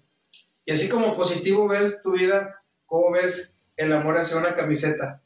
[0.65, 5.22] Y así como positivo ves tu vida, ¿cómo ves el amor hacia una camiseta?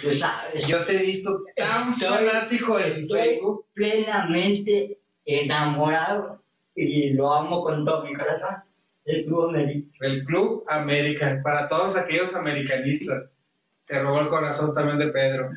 [0.00, 0.66] Tú sabes.
[0.66, 3.66] Yo te he visto tan fanático de estoy Facebook.
[3.74, 6.42] plenamente enamorado
[6.74, 8.56] y lo amo con todo mi corazón
[9.04, 9.88] del Club América.
[10.00, 13.24] El Club América, para todos aquellos americanistas.
[13.80, 15.50] Se robó el corazón también de Pedro.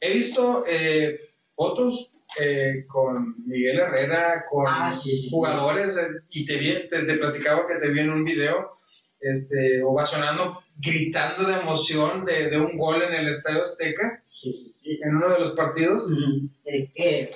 [0.00, 1.18] He visto eh,
[1.56, 5.30] fotos eh, con Miguel Herrera, con Ah, sí, sí, sí.
[5.30, 8.76] jugadores, eh, y te, vi, te, te platicaba que te vi en un video
[9.20, 14.70] este, ovacionando, gritando de emoción de, de un gol en el Estadio Azteca, Sí, sí,
[14.82, 14.98] sí.
[15.02, 16.08] en uno de los partidos.
[16.10, 17.30] Mm, Es que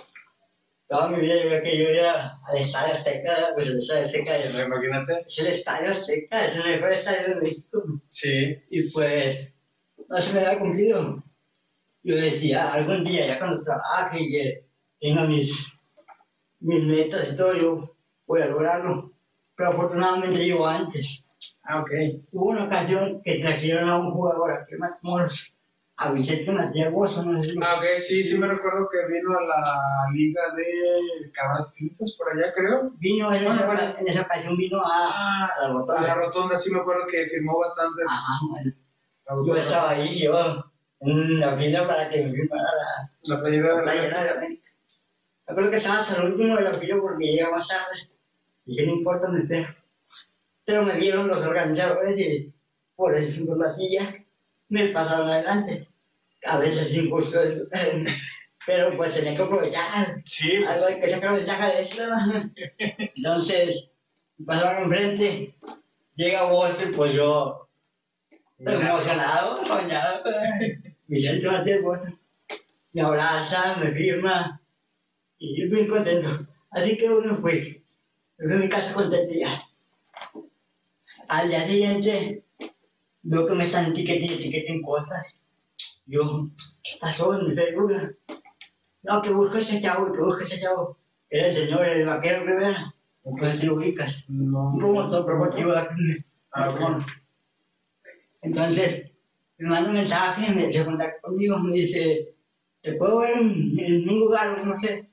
[0.88, 4.37] toda mi vida yo veía que yo iba al Estadio Azteca, pues el Estadio Azteca
[4.38, 5.24] es, Imagínate.
[5.27, 7.85] es el Estadio Azteca, es el mejor estadio de México.
[8.09, 8.59] Sí.
[8.70, 9.53] Y pues
[10.09, 11.22] no se me había cumplido.
[12.03, 14.59] Yo decía, algún día, ya cuando trabaje y
[15.01, 15.72] tenga mis,
[16.61, 17.79] mis metas y todo, yo
[18.27, 19.12] voy a lograrlo.
[19.57, 21.27] Pero afortunadamente llegó antes.
[21.68, 21.90] Ah, ok.
[22.33, 24.81] Hubo una ocasión que trajeron a un jugador aquí en
[26.00, 29.37] a Vicente Matías Bozo, no sé si Ah, ok, sí, sí me recuerdo que vino
[29.37, 32.92] a la liga de Cabras Quintas por allá, creo.
[32.98, 33.81] Vino en esa, bueno.
[33.98, 36.02] en esa ocasión vino a, Ah, a la a rotonda.
[36.02, 38.07] la rotonda sí me acuerdo que firmó bastantes.
[38.09, 38.72] Ajá, bueno.
[39.46, 40.64] Yo estaba ahí, yo,
[41.00, 44.31] en la fila para que me firmara la, La playera de la la playera de
[44.31, 44.70] América.
[45.48, 48.14] Me acuerdo que estaba hasta el último de la fila porque llega más tarde.
[48.66, 49.66] Y dije, no importa, me espero.
[50.68, 52.52] Pero me vieron los organizadores y
[52.94, 54.14] por eso por la silla
[54.68, 55.88] me pasaron adelante.
[56.44, 57.64] A veces injusto eso.
[58.66, 60.20] Pero pues tenía que aprovechar.
[60.26, 62.02] Sí, pues, Algo hay que sacar ventaja de eso.
[63.16, 63.90] Entonces,
[64.44, 65.54] pasaron enfrente,
[66.16, 67.66] llega Walter, pues yo,
[68.59, 70.22] emocionado, soñado,
[71.07, 72.12] Vicente Matías Walter,
[72.92, 74.61] me abraza, me firma,
[75.38, 76.46] y yo bien contento.
[76.70, 77.83] Así que uno fue,
[78.37, 79.62] me fui a mi casa contento ya.
[81.28, 82.44] Al día siguiente,
[83.22, 85.38] veo que me están etiquetando, etiqueten cosas.
[86.06, 86.48] Yo,
[86.82, 87.92] ¿qué pasó en mi Facebook?
[89.02, 90.96] No, que busque ese chavo, que busque ese chavo.
[91.28, 92.94] Era el señor, el vaquero Rivera.
[93.58, 94.24] Si lo ubicas.
[94.28, 94.70] no.
[94.70, 96.24] Un promotor promotivo de aquí.
[98.40, 99.10] Entonces,
[99.58, 102.34] me manda un mensaje, me se contacta conmigo, me dice,
[102.80, 105.10] ¿te puedo ver en, en un lugar o no sé?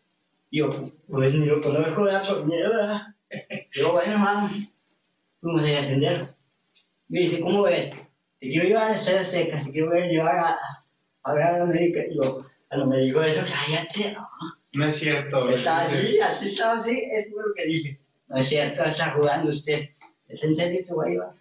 [0.50, 0.70] Y yo,
[1.10, 2.26] pues ni lo conozco, ¿verdad?
[2.26, 3.02] Por miedo, ¿verdad?
[3.74, 4.54] Yo, bueno, vamos.
[5.46, 6.28] Fuimos a atender.
[7.08, 7.92] Me dice, ¿cómo ves?
[8.40, 10.58] Te quiero llevar a Estadio Seca, te quiero llevar a,
[11.22, 12.02] a ver a América.
[12.10, 14.28] Y yo, cuando me dijo eso, cállate, no.
[14.74, 15.48] No es cierto.
[15.52, 15.96] Estaba Sí.
[15.98, 18.00] así, así estaba así, es lo que dije.
[18.28, 19.90] No es cierto, está jugando usted.
[20.28, 21.34] ¿Es en serio que va a llevar?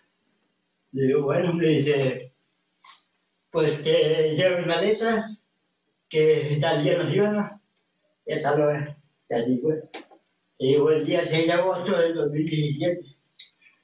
[0.92, 2.30] Le digo, bueno, me dice,
[3.50, 5.46] pues que lleve mis maletas,
[6.10, 7.52] que tal día nos íbamos,
[8.26, 8.98] y a tal hora.
[9.30, 9.82] Y así fue.
[10.58, 13.13] Se llegó el día 6 de agosto del 2017.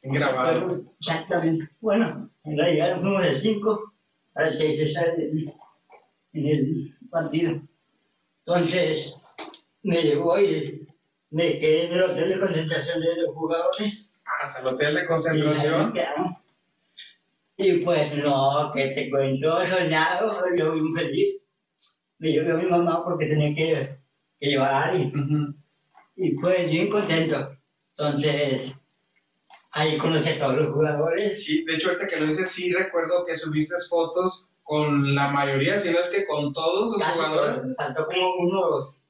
[0.03, 0.83] Grabado.
[0.99, 1.69] Exactamente.
[1.81, 3.93] Bueno, en realidad fuimos el 5
[4.33, 7.61] para 6 de estar en, el partido.
[8.47, 9.15] Entonces,
[9.83, 10.89] me llevó y
[11.31, 14.13] me quedé en el hotel de concentración de los jugadores.
[14.43, 15.95] Hasta el hotel de concentración.
[17.59, 21.43] Y pues no, que te cuento, soñado, yo muy feliz.
[22.19, 23.99] Me llevé a mi mamá porque tenía que,
[24.39, 25.57] que llevar a alguien.
[26.17, 27.59] Y pues bien contento.
[27.97, 28.75] Entonces,
[29.73, 31.45] ahí conocí a todos los jugadores.
[31.45, 35.79] Sí, de hecho, ahorita que lo dices, sí recuerdo que subiste fotos con la mayoría,
[35.79, 37.63] si no es que con todos los Casi jugadores.
[37.77, 39.01] Faltó como unos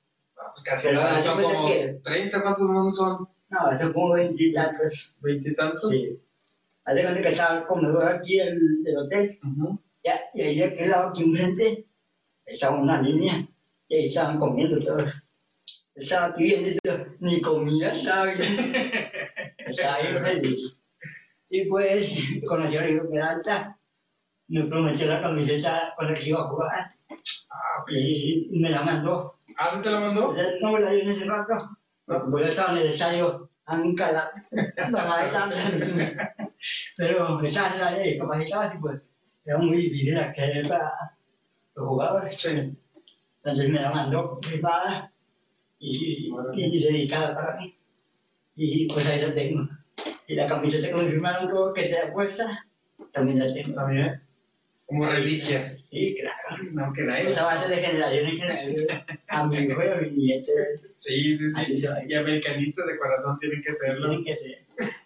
[0.54, 3.28] pues casi nada, son como que- 30, ¿cuántos monos son?
[3.50, 5.16] No, son como veintitantos.
[5.20, 5.90] ¿Veintitantos?
[5.90, 6.18] Sí.
[6.84, 9.38] Hace cuenta que estaba el comedor aquí el, del hotel.
[10.02, 11.86] Ya, y ahí de aquel lado aquí enfrente
[12.46, 13.46] estaba una línea
[13.88, 15.12] y ahí estaban comiendo todos.
[15.94, 18.38] Estaba aquí viendo y todo, ni comida estaba bien.
[19.70, 20.78] estaba bien feliz.
[21.48, 23.78] Y pues conocí a Rigo Peralta,
[24.48, 26.94] me prometió la camiseta con la que iba a jugar
[27.50, 29.34] Ah, y me la mandó.
[29.56, 30.34] ¿Ah, sí te la mandó?
[30.34, 31.54] Sea, no me la dio en ese rato.
[32.06, 34.72] Porque yo estaba en el estadio a mi cara, pero
[37.44, 39.00] estaba en la ley, capacitadas y pues
[39.44, 40.92] era muy difícil acceder para
[41.74, 42.44] los jugadores.
[42.44, 44.40] Entonces me la mandó
[45.78, 47.74] y, y dedicada para mí.
[48.56, 49.68] Y pues ahí la tengo.
[50.26, 52.66] Y la camiseta que me firmaron que te apuesta,
[53.12, 53.74] también la tengo.
[53.74, 54.22] También.
[54.86, 55.84] Como reliquias.
[55.88, 56.64] Sí, claro.
[56.72, 58.86] No, que nadie Esa base de generación en generación.
[59.28, 60.52] A mi hijo y a mi nieto.
[60.96, 61.84] Sí, sí, sí.
[62.08, 64.08] Y americanistas de corazón tienen que serlo.
[64.08, 64.58] Tienen que ser.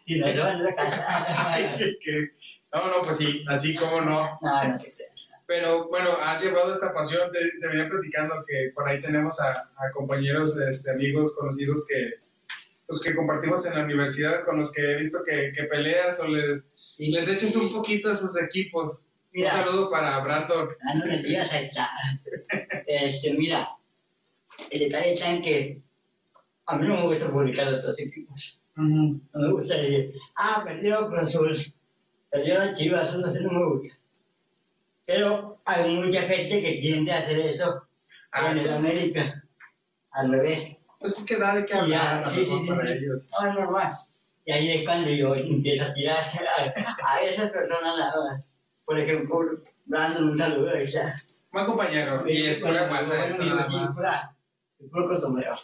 [0.07, 1.77] Si no se van de la casa.
[1.79, 2.31] Que- que-
[2.73, 4.39] No, no, pues sí, así como no.
[4.41, 5.29] No, no creas.
[5.47, 9.51] Pero bueno, has llevado esta pasión, te, te venía platicando que por ahí tenemos a,
[9.77, 12.15] a compañeros, este, amigos, conocidos que,
[12.87, 16.27] pues, que compartimos en la universidad, con los que he visto que, que peleas o
[16.29, 16.65] les,
[16.97, 17.11] Sí.
[17.11, 19.03] les eches un poquito a sus equipos.
[19.33, 19.51] Mira.
[19.53, 20.69] Un saludo para Brandon.
[20.87, 21.89] Ah, no le digas a esa.
[22.87, 23.69] Este, mira,
[24.71, 25.83] el detalle está en que
[26.67, 28.63] a mí no me gusta publicar de otros equipos.
[28.77, 31.75] No me gusta decir, ah, perdió Cruz Azul,
[32.31, 33.95] perdió la Chivas, eso no sé, no me gusta.
[35.07, 37.83] Pero hay mucha gente que tiende a hacer eso
[38.31, 39.45] Ah, en el América,
[40.13, 40.77] al revés.
[41.05, 43.29] Pues es que da de qué hablar sí, sí, para ellos.
[43.31, 43.93] No, es normal.
[44.47, 46.17] Y ahí es cuando yo empiezo a tirar
[47.05, 48.43] a, a esas personas.
[48.87, 51.23] Por ejemplo, Brandon, un saludo ahí está.
[51.53, 54.03] Buen compañero, y es pura guasa esto nada más.
[54.79, 55.55] Es puro cotomeo.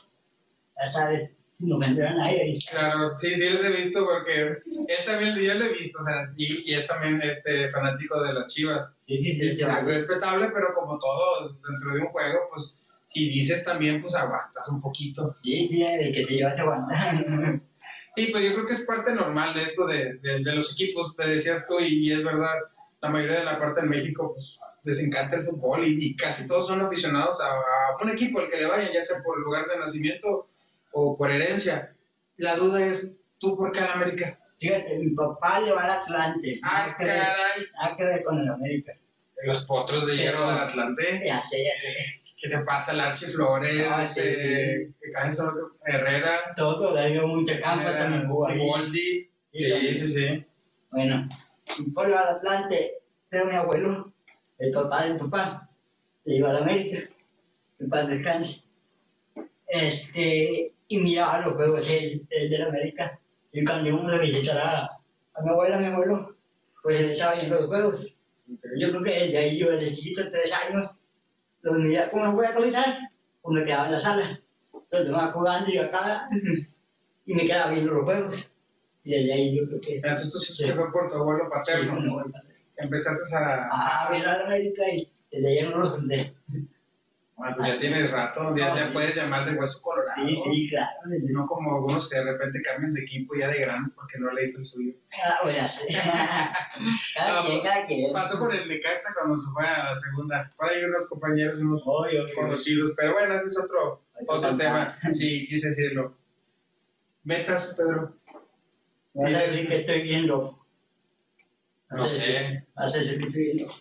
[0.76, 2.38] Ya sabes, no vendrán ahí.
[2.38, 2.58] ahí.
[2.70, 6.34] Claro, sí, sí les he visto porque él también, yo lo he visto, o sea,
[6.36, 8.94] y, y es también este fanático de las chivas.
[9.06, 12.79] Sí, sí, sí, Es algo respetable, pero como todo dentro de un juego, pues
[13.10, 15.34] si dices también, pues aguantas un poquito.
[15.42, 16.94] Sí, sí, el que se lleva se aguanta.
[18.16, 21.14] Sí, pero yo creo que es parte normal de esto de, de- de los equipos,
[21.16, 22.54] te decías tú, y, y es verdad,
[23.00, 26.46] la mayoría de la parte en México, pues les encanta el fútbol y, y casi
[26.48, 29.66] todos son aficionados a, a un equipo al que le vayan, ya sea por lugar
[29.68, 30.48] de nacimiento
[30.92, 31.94] o por herencia.
[32.36, 34.38] La duda es, ¿tú por qué al América?
[34.58, 36.60] Fíjate, mi papá le va al Atlante.
[36.62, 37.96] Ah, ver- caray.
[37.96, 38.92] Que ver con el América.
[39.44, 41.22] Los potros de hierro del Atlante.
[41.26, 42.19] Ya sé, ya sé.
[42.40, 42.92] ¿Qué te pasa?
[42.92, 44.92] El Archie Flores, Ah, sí, este,
[45.84, 48.30] Herrera, Todo, le dio mucha campa también.
[48.30, 49.28] Siboldi.
[49.52, 49.94] Sí, también.
[49.94, 50.44] sí, sí.
[50.90, 51.28] Bueno,
[51.78, 52.94] mi papá va al Atlante,
[53.28, 54.12] pero mi abuelo,
[54.58, 55.68] el papá de mi papá,
[56.24, 56.98] le iba al América.
[57.78, 58.62] En paz descanse.
[59.68, 63.18] Este, y miraba los juegos el, el del América.
[63.52, 64.84] Y cuando íbamos a visitar a,
[65.34, 66.36] a mi abuela, a mi abuelo,
[66.82, 68.14] pues él estaba viendo los juegos.
[68.78, 70.90] Yo creo que desde ahí, yo desde chiquito, tres años,
[71.62, 72.84] los miraba, como voy a caminar,
[73.42, 74.40] pues me quedaba en la sala.
[74.90, 76.28] Los demás jugando y yo acá,
[77.26, 78.50] y me quedaba viendo los juegos.
[79.04, 79.96] Y desde ahí yo creo que...
[79.96, 81.94] Entonces tú sí te fue por tu abuelo Sí, paterno.
[82.00, 82.32] no, no, no.
[82.76, 83.68] Empezaste a...
[84.06, 86.34] a ver a la América y desde ahí no lo solté.
[87.40, 88.90] Bueno, pues ya tienes rato, ya sí.
[88.92, 90.28] puedes llamar de hueso colorado.
[90.28, 90.90] Sí, sí, claro.
[91.32, 94.44] No como algunos que de repente cambian de equipo ya de grandes porque no le
[94.44, 94.92] hizo el suyo.
[95.24, 95.94] Ah, bueno, sí.
[97.14, 98.12] Cada No, quien, cada quien.
[98.12, 100.52] Pasó con el Necaxa cuando se fue a la segunda.
[100.54, 104.98] Por ahí unos compañeros, unos Obvio, conocidos, pero bueno, ese es otro, otro tema.
[105.10, 106.14] Sí, quise decirlo.
[107.24, 108.14] Metas, Pedro.
[109.14, 110.58] Vas a decir que estoy viendo.
[111.88, 112.66] No sé.
[112.74, 113.72] Vas a decir que estoy viendo.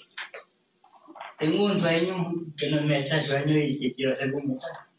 [1.39, 4.89] Tengo un sueño que no es meta, sueño y que quiero hacer como meta.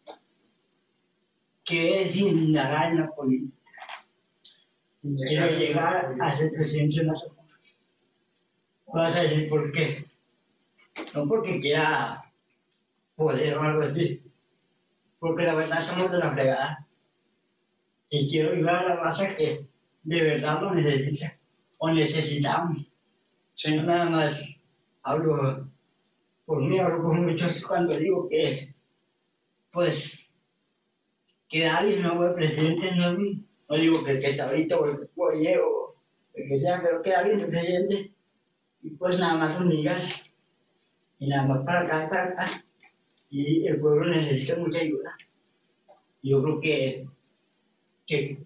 [1.62, 3.59] Que es indagar en la política.
[5.03, 7.35] Quiero llegar a ser presidente de sola.
[8.87, 10.07] Vas a decir por qué.
[11.14, 12.24] No porque quiera
[13.16, 14.22] poder o algo así.
[15.18, 16.87] Porque la verdad estamos de la fregada.
[18.09, 19.68] Y quiero ayudar a la masa que
[20.05, 21.38] de verdad lo necesita.
[21.76, 22.87] O necesitamos.
[23.53, 23.76] Sí.
[23.76, 24.42] No nada más
[25.03, 25.70] hablo
[26.50, 28.74] por mí, hablo por muchos cuando digo que,
[29.70, 30.28] pues,
[31.48, 34.98] que alguien no fue presidente, no, no digo que el que está ahorita o el
[34.98, 35.94] que fue o
[36.34, 38.12] el que sea, pero que alguien es presidente.
[38.82, 40.24] Y pues nada más unidas
[41.20, 42.64] y nada más para acá para acá.
[43.30, 45.16] Y el pueblo necesita mucha ayuda.
[46.20, 47.06] Yo creo que,
[48.08, 48.42] que,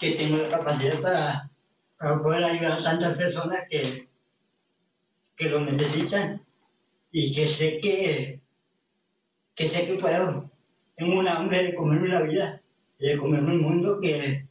[0.00, 1.52] que tengo la capacidad para,
[1.98, 4.08] para poder ayudar a tantas personas que,
[5.36, 6.44] que lo necesitan
[7.18, 8.42] y que sé que,
[9.54, 10.50] que sé que puedo.
[10.98, 12.60] tengo un hambre de comerme la vida,
[12.98, 14.46] de comerme el mundo que,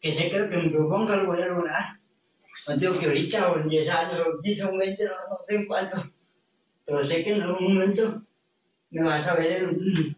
[0.00, 2.00] que sé que lo que me proponga lo voy a lograr.
[2.66, 5.66] No digo que ahorita o en 10 años o 15 o 20, no, no sé
[5.66, 6.02] cuánto,
[6.86, 8.22] pero sé que en algún momento
[8.92, 10.16] me vas a ver en un,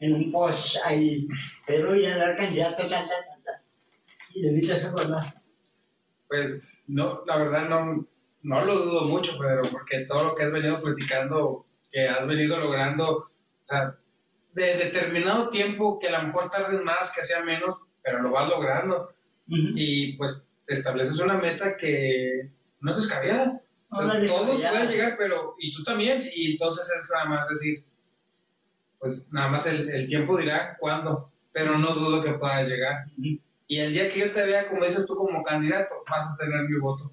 [0.00, 1.26] en un post ahí,
[1.66, 3.62] pero ya la candidato, ta, ta, ta, ta,
[4.34, 5.32] y debiste recordar.
[6.28, 8.06] Pues no, la verdad no,
[8.42, 12.58] no lo dudo mucho, Pedro, porque todo lo que has venido platicando, que has venido
[12.58, 13.30] logrando, o
[13.64, 13.96] sea,
[14.52, 18.48] de determinado tiempo, que a lo mejor tardes más, que sea menos, pero lo vas
[18.48, 19.12] logrando.
[19.46, 22.50] Y pues te estableces una meta que
[22.80, 23.60] no es descabellada.
[23.90, 26.30] No, no Todos pueden llegar, pero y tú también.
[26.32, 27.84] Y entonces es nada más decir,
[29.00, 33.06] pues nada más el, el tiempo dirá cuándo, pero no dudo que puedas llegar.
[33.66, 36.68] Y el día que yo te vea, como dices tú, como candidato, vas a tener
[36.68, 37.12] mi voto.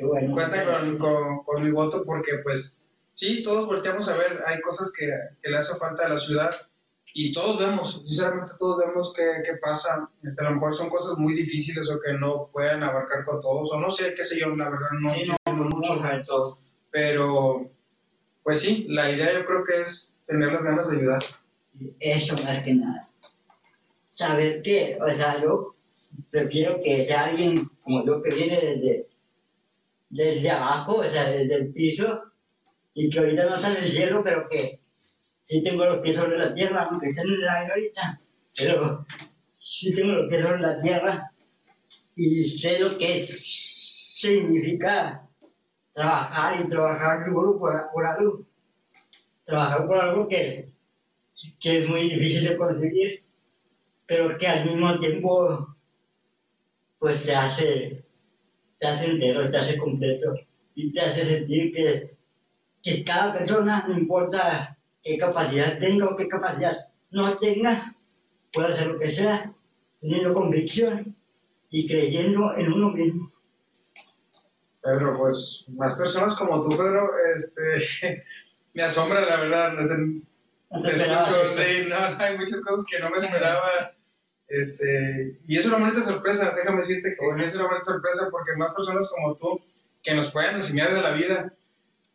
[0.00, 0.32] Qué bueno.
[0.32, 2.74] Cuenta con, con, con mi voto porque, pues,
[3.12, 5.06] sí, todos volteamos a ver, hay cosas que,
[5.42, 6.50] que le hace falta a la ciudad
[7.12, 10.08] y todos vemos, sinceramente todos vemos qué, qué pasa.
[10.22, 13.68] Este, a lo mejor son cosas muy difíciles o que no pueden abarcar con todos,
[13.72, 16.24] o no sé, qué sé yo, la verdad, no Sí, no, no, mucho, no sabe
[16.24, 16.56] todo.
[16.90, 17.70] pero,
[18.42, 21.22] pues sí, la idea yo creo que es tener las ganas de ayudar.
[21.98, 23.06] Eso más que nada.
[24.14, 25.74] Saber que, o sea, yo
[26.30, 29.09] prefiero que sea alguien como yo que viene desde,
[30.10, 32.22] desde abajo, o sea, desde el piso,
[32.94, 34.80] y que ahorita no está en el cielo, pero que
[35.44, 38.20] sí tengo los pies sobre la tierra, aunque esté en el aire ahorita,
[38.56, 39.06] pero
[39.56, 41.32] sí tengo los pies sobre la tierra
[42.16, 45.26] y sé lo que significa
[45.94, 48.44] trabajar y trabajar duro por, por algo.
[49.44, 50.72] Trabajar por algo que,
[51.58, 53.24] que es muy difícil de conseguir,
[54.06, 55.76] pero que al mismo tiempo
[56.98, 57.99] pues te hace,
[58.80, 60.34] te hace entero, te hace completo
[60.74, 62.16] y te hace sentir que,
[62.82, 66.72] que cada persona, no importa qué capacidad tenga o qué capacidad
[67.10, 67.94] no tenga,
[68.52, 69.52] puede hacer lo que sea,
[70.00, 71.14] teniendo convicción
[71.68, 73.30] y creyendo en uno mismo.
[74.82, 78.24] Pedro, pues más personas como tú, Pedro, este,
[78.74, 79.76] me asombra la verdad.
[79.76, 80.22] desde-
[80.70, 83.92] No Te escucho, no, hay muchas cosas que no me esperaba.
[84.50, 88.74] Este, y es una bonita sorpresa, déjame decirte que es una bonita sorpresa porque más
[88.74, 89.62] personas como tú
[90.02, 91.54] que nos puedan enseñar de la vida.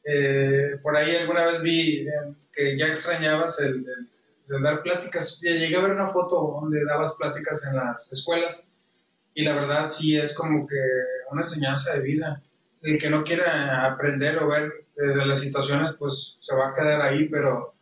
[0.05, 2.11] Eh, por ahí alguna vez vi eh,
[2.53, 4.09] que ya extrañabas el, el-
[4.49, 5.39] el dar pláticas.
[5.41, 8.67] Ya Llegué a ver una foto donde dabas pláticas en las escuelas
[9.33, 10.75] y la verdad sí es como que
[11.31, 12.41] una enseñanza de vida.
[12.81, 16.75] El que no quiera aprender o ver eh, de las situaciones, pues se va a
[16.75, 17.73] quedar ahí, pero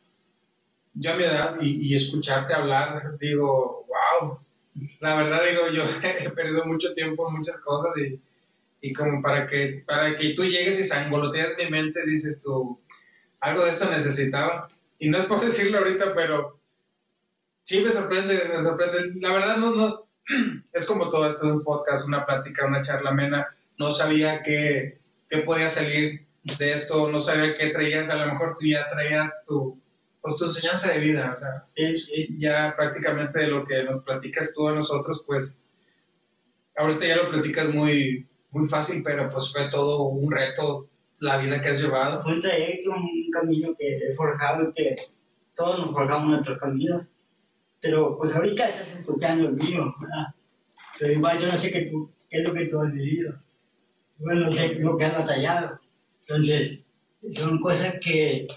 [0.93, 3.97] yo a mi edad y, y escucharte hablar, digo, wow,
[4.99, 8.19] la verdad digo, yo he perdido mucho tiempo en muchas cosas y,
[8.81, 12.79] y como para que, para que tú llegues y sangoloteas mi mente, dices tú,
[13.39, 14.69] algo de esto necesitaba.
[14.99, 16.59] Y no es por decirlo ahorita, pero
[17.63, 19.19] sí me sorprende, me sorprende.
[19.19, 20.07] La verdad no, no,
[20.73, 23.47] es como todo esto de un podcast, una plática, una charla amena.
[23.77, 24.99] No sabía qué,
[25.29, 29.43] qué podía salir de esto, no sabía qué traías, a lo mejor tú ya traías
[29.45, 29.79] tu,
[30.23, 31.65] pues, tu enseñanza de vida, o sea,
[31.97, 32.29] sí.
[32.39, 35.61] ya prácticamente de lo que nos platicas tú a nosotros, pues
[36.77, 40.87] ahorita ya lo platicas muy, muy fácil, pero pues fue todo un reto
[41.19, 42.23] la vida que has llevado.
[42.25, 44.95] Un trayecto, un camino que he forjado que
[45.55, 47.07] todos nos forjamos nuestros caminos.
[47.81, 50.27] Pero pues ahorita estás escuchando el mío, ¿verdad?
[50.99, 53.35] Pero igual yo no sé qué, tú, qué es lo que tú has vivido.
[54.19, 55.79] Bueno, no sé lo que has batallado.
[56.21, 56.79] Entonces,
[57.35, 58.47] son cosas que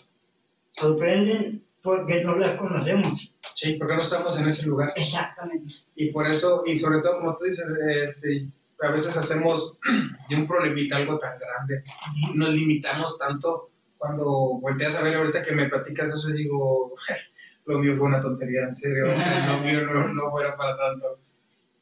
[0.76, 3.32] sorprenden porque no las conocemos.
[3.54, 4.92] Sí, porque no estamos en ese lugar.
[4.96, 5.72] Exactamente.
[5.94, 7.66] Y por eso, y sobre todo como tú dices,
[8.02, 8.48] este,
[8.82, 9.78] a veces hacemos
[10.28, 11.82] de un problemita algo tan grande,
[12.34, 14.24] nos limitamos tanto cuando
[14.60, 16.94] volteas a ver ahorita que me platicas eso, digo,
[17.64, 20.76] lo mío fue una tontería, en serio, o sea, lo mío no, no fuera para
[20.76, 21.20] tanto.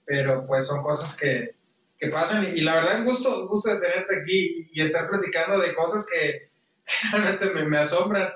[0.06, 1.54] Pero pues son cosas que,
[1.98, 5.58] que pasan y, y la verdad, gusto, gusto de tenerte aquí y, y estar platicando
[5.58, 6.50] de cosas que
[7.12, 8.28] realmente me, me asombran.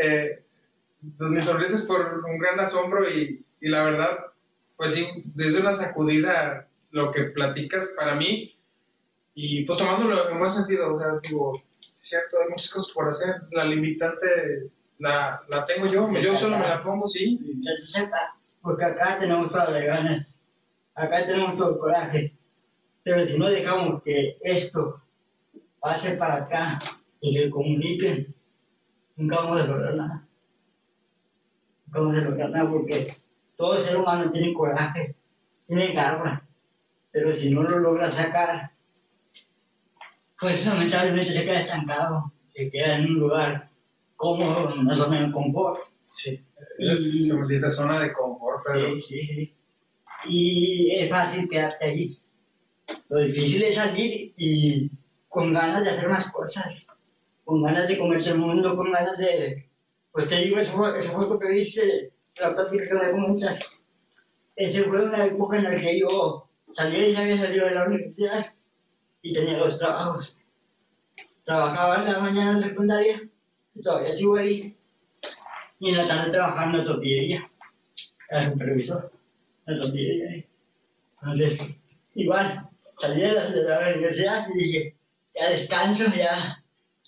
[0.00, 0.42] Eh,
[1.18, 4.08] pues, mi sonrisa es por un gran asombro y, y la verdad,
[4.76, 8.54] pues sí, desde una sacudida lo que platicas para mí
[9.34, 13.08] y pues tomándolo en buen sentido, o sea, digo, es cierto, hay muchas cosas por
[13.08, 17.40] hacer, la limitante la, la tengo yo, yo solo me la pongo, sí,
[18.62, 20.26] porque acá tenemos todas las ganas,
[20.94, 22.32] acá tenemos todo el coraje,
[23.02, 25.02] pero si no dejamos que esto
[25.80, 26.78] pase para acá
[27.20, 28.33] y se comuniquen,
[29.16, 30.28] nunca vamos a lograr nada.
[31.86, 33.16] Nunca vamos a lograr nada porque
[33.56, 35.16] todo ser humano tiene coraje,
[35.66, 36.42] tiene garra,
[37.12, 38.70] pero si no lo logra sacar,
[40.38, 43.70] pues lamentablemente se queda estancado, se queda en un lugar
[44.16, 45.80] cómodo, más o menos confort.
[46.06, 46.42] sí,
[46.78, 48.98] Y- Esa maldita zona de confort, pero...
[48.98, 49.54] Sí, sí, sí.
[50.26, 52.18] Y es fácil quedarte allí.
[53.08, 54.90] Lo difícil es salir y
[55.28, 56.86] con ganas de hacer más cosas,
[57.44, 59.68] con ganas de comerse el mundo, con ganas de...
[60.12, 63.60] Pues te digo, eso fue, eso fue lo que viste, la plática que me comentas.
[64.56, 68.46] Esa fue una época en la que yo salí y había salido de la universidad
[69.22, 70.36] y tenía dos trabajos.
[71.44, 73.20] Trabajaba en la mañana secundaria,
[73.74, 74.76] y todavía sigo ahí,
[75.80, 77.50] y en la tarde trabajaba en la tortillería
[78.34, 79.10] era supervisor
[79.66, 80.44] la tortillería.
[81.22, 81.76] Entonces,
[82.14, 82.68] igual,
[82.98, 84.96] salí de la, de la universidad y dije,
[85.34, 86.62] ya descanso, ya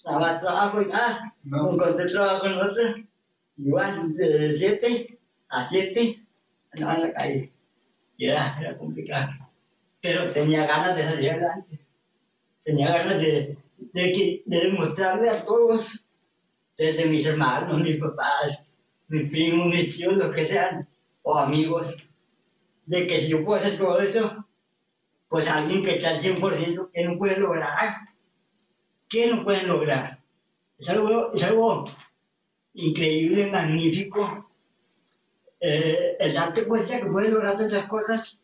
[0.05, 1.35] nada más trabajo y nada.
[1.45, 1.73] No.
[1.73, 2.83] Encontré trabajo en otro,
[3.57, 5.19] igual, de 7
[5.49, 6.27] a 7,
[6.73, 7.53] andaba en la calle.
[8.17, 9.33] Y era, era complicado.
[10.01, 11.81] Pero tenía ganas de salir adelante.
[12.65, 13.59] Tenía ganas de,
[13.93, 16.05] de, de demostrarle a todos,
[16.77, 18.69] desde mis hermanos, mis papás,
[19.09, 20.89] mis primos, mis tíos, lo que sean,
[21.23, 21.97] o amigos,
[22.87, 24.47] de que si yo puedo hacer todo eso,
[25.29, 27.97] pues alguien que está al 100% que no puede lograr,
[29.09, 30.19] ¿qué no pueden lograr?
[30.79, 31.85] Es algo,
[32.75, 34.51] increíble, magnífico,
[35.61, 38.41] eh, el darte cuenta que puedes lograr esas cosas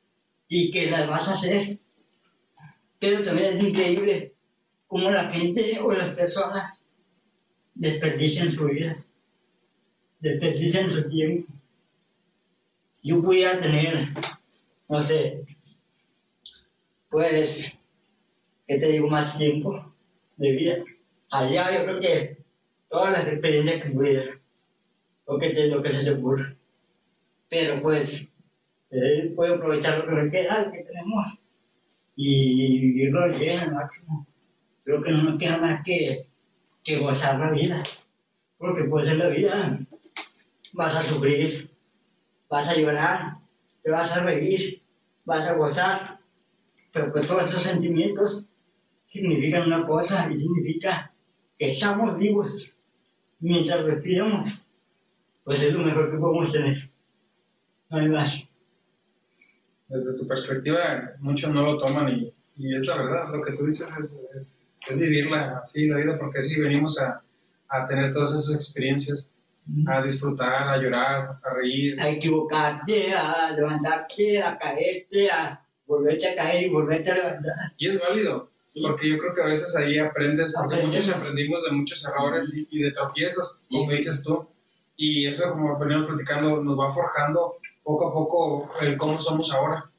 [0.48, 1.78] y que las vas a hacer.
[2.98, 4.32] Pero también es increíble
[4.86, 6.78] cómo la gente o las personas
[7.74, 8.96] desperdician su vida,
[10.20, 11.52] desperdician su tiempo.
[13.02, 14.08] Yo pudiera tener,
[14.88, 15.44] no sé,
[17.10, 17.72] pues,
[18.66, 19.08] ¿qué te digo?
[19.08, 19.91] Más tiempo
[20.42, 20.84] de vida.
[21.30, 22.36] Allá yo creo que
[22.88, 24.38] todas las experiencias que pudiera,
[25.26, 26.54] lo que, lo que se te ocurra.
[27.48, 28.28] Pero pues,
[28.90, 31.38] eh, puedo aprovechar lo que queda, que tenemos,
[32.16, 34.26] y vivirlo bien, al máximo.
[34.84, 36.26] Creo que no nos queda más que,
[36.82, 37.82] que gozar la vida.
[38.58, 39.78] Porque pues en la vida
[40.72, 41.70] vas a sufrir,
[42.48, 43.36] vas a llorar,
[43.82, 44.82] te vas a reír,
[45.24, 46.18] vas a gozar,
[46.92, 48.46] pero pues todos esos sentimientos
[49.12, 51.12] significan una cosa y significa
[51.58, 52.72] que estamos vivos
[53.40, 54.50] mientras respiramos,
[55.44, 56.90] pues es lo mejor que podemos tener.
[57.90, 58.48] No hay más.
[59.88, 63.66] desde tu perspectiva, muchos no lo toman y, y es la verdad, lo que tú
[63.66, 67.22] dices es, es, es vivirla así, la vida, porque sí venimos a,
[67.68, 69.30] a tener todas esas experiencias,
[69.88, 72.00] a disfrutar, a llorar, a reír.
[72.00, 77.54] A equivocarte, a levantarte, a caerte, a volverte a caer y volverte a levantar.
[77.76, 81.72] Y es válido, porque yo creo que a veces ahí aprendes, porque muchos aprendimos de
[81.72, 84.48] muchos errores y, y de tropiezos, como dices tú,
[84.96, 89.90] y eso como venimos platicando nos va forjando poco a poco el cómo somos ahora.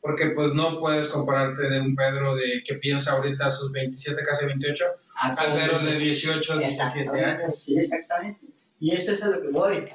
[0.00, 4.22] Porque pues no puedes compararte de un Pedro de que piensa ahorita a sus 27,
[4.22, 4.84] casi 28,
[5.16, 7.62] al Pedro de 18, 17 años.
[7.62, 8.40] Sí, exactamente.
[8.80, 9.88] Y eso es a lo que voy.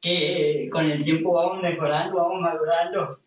[0.00, 3.20] Que con el tiempo vamos mejorando, vamos madurando.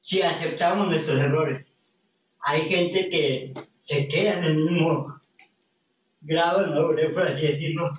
[0.00, 1.65] Si aceptamos nuestros errores.
[2.48, 5.20] Hay gente que se queda en el mismo
[6.20, 7.90] grado de madurez, por así decirlo,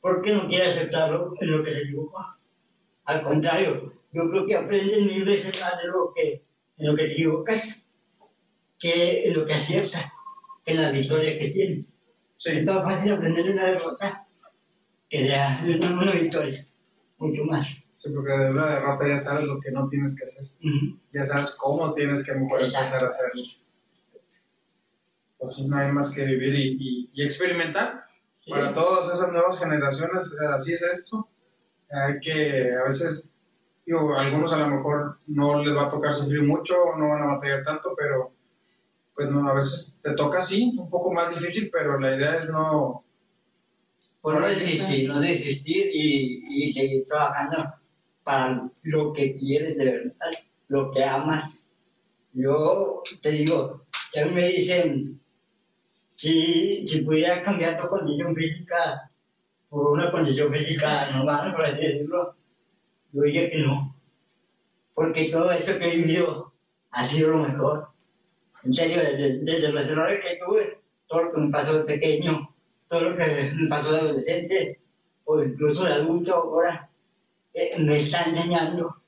[0.00, 2.24] porque no quiere aceptarlo en lo que se equivocó.
[3.04, 6.42] Al contrario, yo creo que aprendes mil veces más de lo que,
[6.78, 7.80] en lo que te equivocas
[8.80, 10.06] que en lo que aciertas,
[10.66, 11.84] en las victorias que tienes.
[12.36, 14.26] Sí, Es más fácil aprender de una derrota
[15.08, 16.66] que de una, una victoria,
[17.18, 17.80] mucho más.
[17.94, 20.98] sí, porque de una derrota ya sabes lo que no tienes que hacer, Ujú.
[21.12, 23.42] ya sabes cómo tienes que mejor empezar a hacerlo.
[25.44, 28.04] Pues no hay más que vivir y, y- y experimentar.
[28.38, 28.50] Sí.
[28.50, 31.28] Para todas esas nuevas generaciones, así es esto.
[31.90, 33.34] Hay que, a veces,
[33.86, 37.22] digo, a algunos a lo mejor no les va a tocar sufrir mucho, no van
[37.22, 38.32] a batallar tanto, pero
[39.14, 42.50] pues no, a veces te toca así, un poco más difícil, pero la idea es
[42.50, 43.04] no,
[44.20, 47.74] Por no desistir, no desistir y, y seguir trabajando
[48.24, 50.30] para lo que quieres de verdad,
[50.68, 51.62] lo que amas.
[52.32, 55.20] Yo te digo, si a mí me dicen,
[56.16, 59.10] si, si pudieras cambiar tu condición física
[59.68, 62.36] por una condición física normal, por así decirlo,
[63.12, 63.96] yo diría que no.
[64.94, 66.52] Porque todo esto que he vivido
[66.92, 67.88] ha sido lo mejor.
[68.62, 72.48] En serio, desde, desde los errores que tuve, todo lo que me pasó de pequeño,
[72.88, 74.80] todo lo que me pasó de adolescente
[75.24, 76.88] o incluso de adulto ahora,
[77.54, 79.02] eh, me está enseñando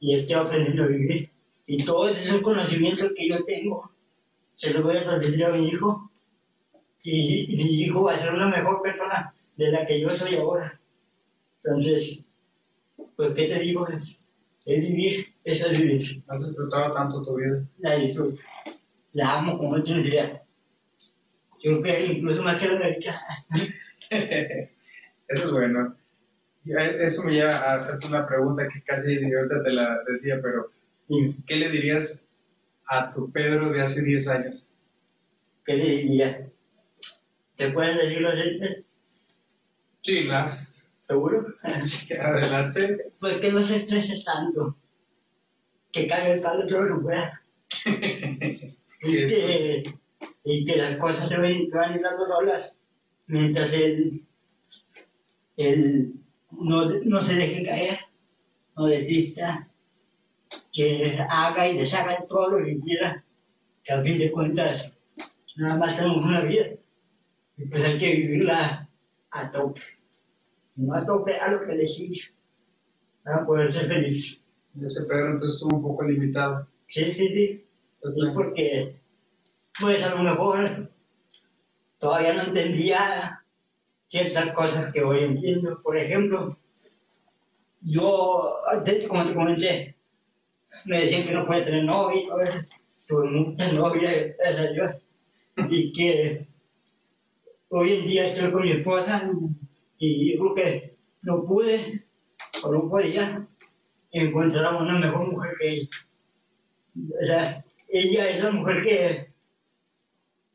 [0.00, 1.30] y estoy aprendiendo a vivir.
[1.66, 3.92] Y todos esos conocimientos que yo tengo,
[4.54, 6.07] se los voy a transmitir a mi hijo
[7.02, 10.36] y, y mi hijo va a ser una mejor persona de la que yo soy
[10.36, 10.78] ahora.
[11.62, 12.24] Entonces,
[13.16, 13.86] pues, ¿qué te digo?
[13.88, 14.18] Es,
[14.64, 16.22] es vivir, eso es vivir.
[16.28, 17.64] has disfrutado tanto tu vida.
[17.78, 18.40] La disfruto.
[19.12, 20.42] La amo como no tienes idea.
[21.62, 23.20] Yo creo que incluso más que la América.
[24.10, 25.96] Eso es bueno.
[26.64, 30.70] Eso me lleva a hacerte una pregunta que casi ahorita te la decía, pero
[31.46, 32.26] ¿qué le dirías
[32.86, 34.70] a tu Pedro de hace 10 años?
[35.64, 36.48] ¿Qué le diría?
[37.58, 38.34] ¿Te pueden decir los
[40.04, 40.72] Sí, las.
[41.00, 41.54] ¿Seguro?
[41.82, 43.12] Sí, adelante.
[43.18, 44.76] Pues que no se estrese tanto.
[45.90, 47.42] Que caiga el palo todo lo pueda.
[47.84, 49.94] y, que,
[50.44, 52.78] y que las cosas se van, van dando solas
[53.26, 54.24] mientras él,
[55.56, 56.14] él
[56.52, 57.98] no, no se deje caer,
[58.76, 59.68] no desista,
[60.72, 63.24] que haga y deshaga todo lo que quiera,
[63.84, 64.92] que a fin de cuentas
[65.56, 66.77] nada más tenemos una vida
[67.66, 68.88] pues hay que vivirla
[69.30, 69.82] a tope,
[70.76, 72.32] no a tope a lo que decís,
[73.24, 74.40] para poder ser feliz.
[74.82, 76.68] Ese Pedro entonces estuvo un poco limitado.
[76.86, 77.64] Sí, sí, sí.
[78.16, 78.96] Y porque,
[79.80, 80.90] pues a lo mejor
[81.98, 83.42] todavía no entendía
[84.08, 85.82] ciertas cosas que hoy entiendo.
[85.82, 86.58] Por ejemplo,
[87.80, 88.56] yo,
[89.08, 89.96] como te comenté,
[90.84, 92.58] me decían que no puede tener novia todo eso.
[93.06, 95.04] Tuve muchas novias, gracias a Dios.
[95.70, 96.47] Y que
[97.70, 99.30] hoy en día estoy con mi esposa
[99.98, 102.04] y yo que no pude
[102.62, 103.46] o no podía
[104.12, 105.88] encontrar una mejor mujer que ella.
[107.22, 109.32] O sea, ella es la mujer que,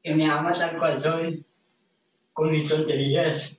[0.02, 1.46] que me ama tal cual soy,
[2.34, 3.58] con mis tonterías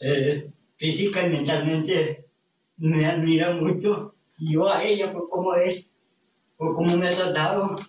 [0.00, 2.26] eh, física y mentalmente,
[2.76, 4.14] me admira mucho.
[4.38, 5.90] Y yo a ella por cómo es,
[6.56, 7.80] por cómo me ha tratado,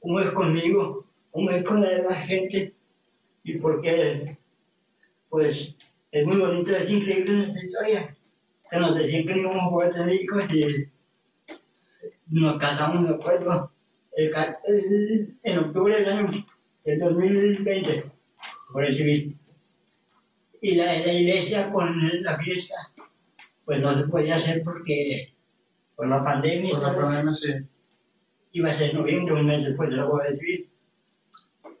[0.00, 2.75] cómo es conmigo, cómo es con la demás gente,
[3.46, 4.36] y porque,
[5.28, 5.76] pues,
[6.10, 8.16] es muy bonito, es increíble nuestra historia,
[8.68, 10.88] que nos decían que no íbamos a hijos y
[12.26, 13.70] nos casamos, me acuerdo,
[14.16, 16.30] en octubre del año
[16.84, 18.04] del 2020,
[18.72, 19.38] por el civil.
[20.60, 22.74] Y la, la iglesia con la fiesta,
[23.64, 25.36] pues no se podía hacer porque
[25.94, 26.72] por la pandemia.
[26.72, 27.52] Por la pandemia, sí.
[28.52, 30.68] Iba a ser noviembre, un mes después de la boda de civil.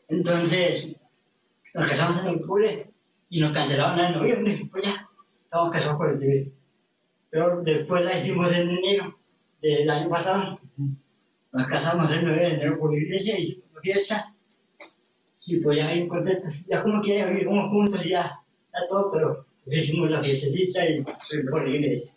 [0.08, 0.96] Entonces,
[1.76, 2.90] nos casamos en octubre
[3.28, 5.08] y nos cancelaron en noviembre, pues ya,
[5.44, 6.52] estamos casados por el civil.
[7.30, 9.18] Pero después la hicimos en enero
[9.60, 10.58] del año pasado
[11.56, 14.30] nos casamos el 9 de enero por la iglesia y por fiesta.
[15.46, 16.66] Y pues ya bien contentos.
[16.66, 18.30] Ya como que ya vivimos juntos, ya
[18.66, 22.12] está todo, pero hicimos la fiestecita y sí, por la iglesia.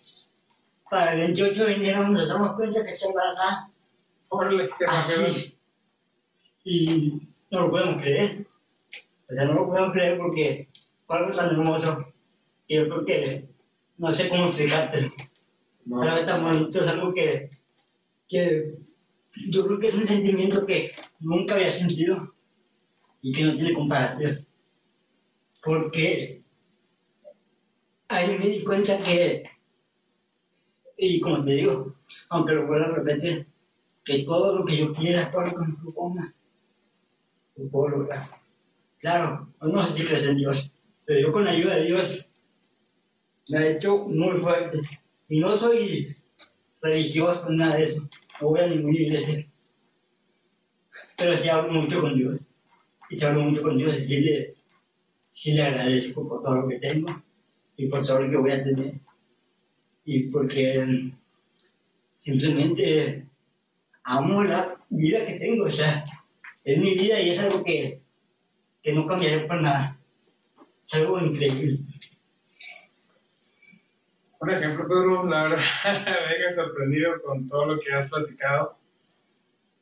[0.90, 3.70] Para el 28 de enero nos damos cuenta que estoy embarazada.
[4.90, 5.52] Así.
[6.66, 8.46] Y no lo podemos creer.
[9.30, 10.70] O sea, no lo podemos creer porque
[11.06, 12.14] fue algo tan hermoso.
[12.68, 13.50] Y yo creo que
[13.98, 15.12] no sé cómo explicarte.
[15.86, 16.00] No.
[16.00, 17.52] Pero es tan bonito, es algo que,
[18.28, 18.80] que
[19.50, 22.34] yo creo que es un sentimiento que nunca había sentido
[23.22, 24.48] y que no tiene comparación.
[25.64, 26.42] Porque
[28.08, 29.44] ahí me di cuenta que,
[30.98, 31.96] y como te digo,
[32.30, 33.48] aunque lo vuelva a repetir,
[34.04, 36.34] que todo lo que yo quiera, todo lo que me proponga,
[37.58, 38.39] lo puedo lograr.
[39.00, 40.74] Claro, no sé si crees en Dios,
[41.06, 42.28] pero yo con la ayuda de Dios
[43.50, 44.80] me ha hecho muy fuerte.
[45.30, 46.16] Y no soy
[46.82, 48.10] religioso, nada de eso
[48.42, 49.46] no voy a ninguna iglesia.
[51.18, 52.40] Pero sí hablo mucho con Dios.
[53.10, 54.56] Y si hablo mucho con Dios y sí le,
[55.34, 57.22] sí le agradezco por todo lo que tengo
[57.76, 58.94] y por todo lo que voy a tener.
[60.06, 61.12] Y porque mm,
[62.22, 63.26] simplemente
[64.04, 65.66] amo la vida que tengo.
[65.66, 66.04] O sea,
[66.64, 67.99] es mi vida y es algo que,
[68.90, 69.96] que no cambiaré por nada.
[70.88, 71.78] Es algo increíble.
[74.40, 75.60] Por ejemplo, Pedro, la verdad
[76.40, 78.78] me he sorprendido con todo lo que has platicado.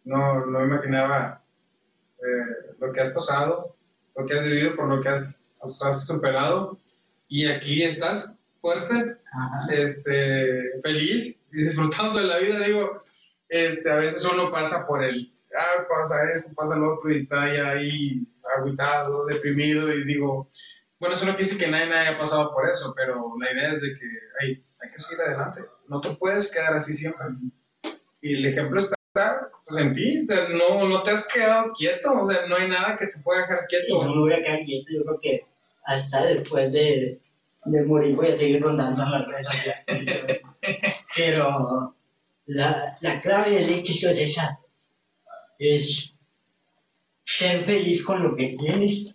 [0.03, 1.41] No, no imaginaba
[2.19, 3.75] eh, lo que has pasado,
[4.17, 6.77] lo que has vivido, por lo que has, superado.
[7.29, 9.15] Y aquí estás fuerte,
[9.71, 12.59] este, feliz y disfrutando de la vida.
[12.59, 13.03] Digo,
[13.47, 17.43] este, a veces uno pasa por el, ah, pasa esto, pasa lo otro y está
[17.43, 18.27] ahí
[19.27, 20.49] deprimido y digo,
[20.99, 23.81] bueno, eso no quiere decir que nadie, haya pasado por eso, pero la idea es
[23.81, 24.05] de que
[24.41, 25.61] hay, hay que seguir adelante.
[25.87, 27.27] No te puedes quedar así siempre.
[28.21, 28.97] Y el ejemplo está
[29.65, 30.27] pues, en ti.
[30.51, 32.11] no, no te has quedado quieto.
[32.13, 34.03] O sea, no hay nada que te pueda dejar quieto.
[34.03, 34.87] no me voy a quedar quieto.
[34.91, 35.45] Yo creo que
[35.85, 37.21] hasta después de,
[37.65, 40.41] de morir voy a seguir rondando en las redes
[41.15, 41.95] pero
[42.45, 44.59] la, la clave del éxito es esa.
[45.59, 46.16] Es
[47.27, 49.13] ser feliz con lo que tienes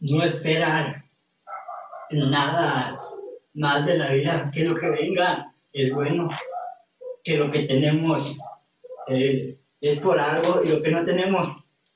[0.00, 1.04] no esperar
[2.10, 2.98] nada
[3.52, 6.30] más de la vida, que lo que venga es bueno,
[7.22, 8.38] que lo que tenemos
[9.08, 11.46] eh, es por algo y lo que no tenemos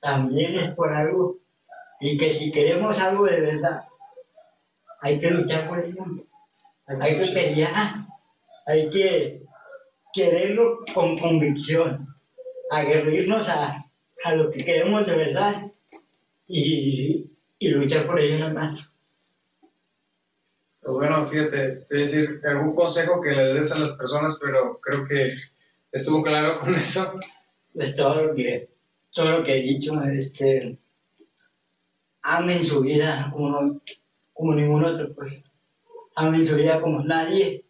[0.01, 1.39] también es por algo,
[2.01, 3.85] y que si queremos algo de verdad,
[5.01, 6.05] hay que luchar por ello.
[6.87, 8.07] hay que pelear,
[8.66, 9.43] hay que
[10.12, 12.14] quererlo con convicción,
[12.70, 13.84] aguerrirnos a,
[14.25, 15.70] a lo que queremos de verdad
[16.49, 17.27] y,
[17.59, 18.93] y luchar por ello nada más.
[20.81, 24.39] Pues bueno, fíjate, te voy a decir algún consejo que le des a las personas,
[24.41, 25.33] pero creo que
[25.93, 27.18] estuvo claro con eso.
[27.72, 28.68] Pues todo lo que,
[29.12, 30.79] todo lo que he dicho, este,
[32.22, 33.81] amen su vida como, no-
[34.33, 35.43] como ningún otro, pues.
[36.16, 37.64] Amen su vida como nadie,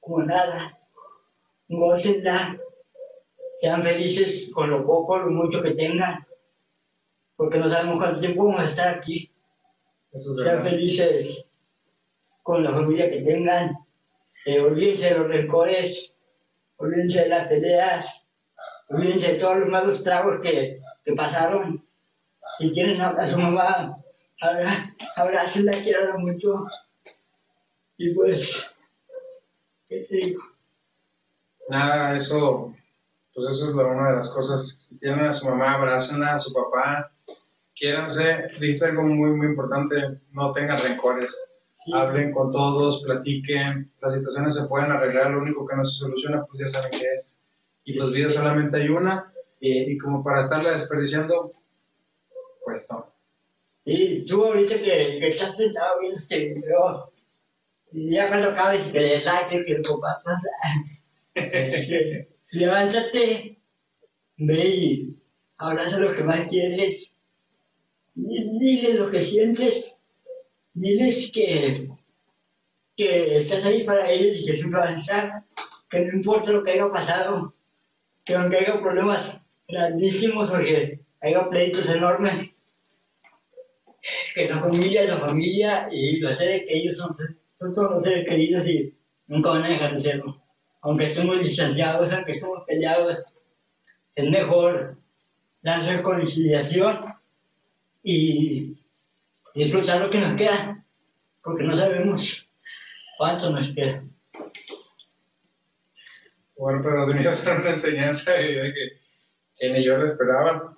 [0.00, 0.78] como nada.
[1.68, 2.58] Gócenla.
[3.58, 6.26] Sean felices con lo poco, lo mucho que tengan.
[7.36, 9.30] Porque no sabemos cuánto tiempo vamos a estar aquí.
[10.12, 10.70] Eso es Sean verdad.
[10.70, 11.46] felices
[12.42, 13.76] con la familia que tengan.
[14.44, 16.14] Eh, olvídense de los rencores,
[16.76, 18.22] olvídense de las peleas,
[18.88, 21.84] olvídense de todos los malos tragos que, que pasaron.
[22.58, 23.98] Si tienen a, su mamá,
[25.16, 26.66] abrácenla, quieran mucho.
[27.98, 28.72] Y pues,
[29.88, 30.42] ¿qué te digo?
[31.68, 32.72] Nada, eso,
[33.36, 34.66] pues eso es la- una de las cosas.
[34.88, 37.12] Si tienen a su mamá, abrácenla, a su papá,
[37.76, 38.48] quiéranse.
[38.58, 39.96] Dice algo muy, muy importante,
[40.32, 41.36] no tengan rencores.
[41.84, 41.92] Sí.
[41.94, 46.44] Hablen con todos, platiquen, las situaciones se pueden arreglar, lo único que no se soluciona,
[46.46, 47.38] pues ya saben qué es.
[47.84, 51.52] Y pues vida solamente hay una, y como para estarla desperdiciando,
[52.64, 53.12] pues no.
[53.84, 57.12] Y tú ahorita que, que estás sentado viendo este video,
[57.92, 60.48] y ya cuando acabes y que le saques que el papá pasa,
[61.34, 63.58] este, levántate,
[64.36, 65.16] ve y
[65.58, 67.12] abraza lo que más quieres,
[68.14, 69.92] diles lo que sientes,
[70.74, 71.88] diles que,
[72.96, 75.42] que estás ahí para ellos y que siempre vas a estar,
[75.90, 77.54] que no importa lo que haya pasado,
[78.24, 79.38] que aunque haya problemas
[79.68, 82.50] grandísimos o que haya pleitos enormes,
[84.34, 87.16] que la familia es la familia y los seres queridos son,
[87.74, 88.94] son los seres queridos y
[89.26, 90.45] nunca van a dejar de serlo.
[90.86, 93.24] Aunque estemos distanciados, aunque estemos peleados,
[94.14, 94.96] es mejor
[95.62, 97.12] la reconciliación
[98.04, 98.78] y
[99.52, 100.84] disfrutar lo que nos queda,
[101.42, 102.48] porque no sabemos
[103.18, 104.04] cuánto nos queda.
[106.56, 109.00] Bueno, pero fue una enseñanza de que,
[109.58, 110.76] que ni yo lo esperaba.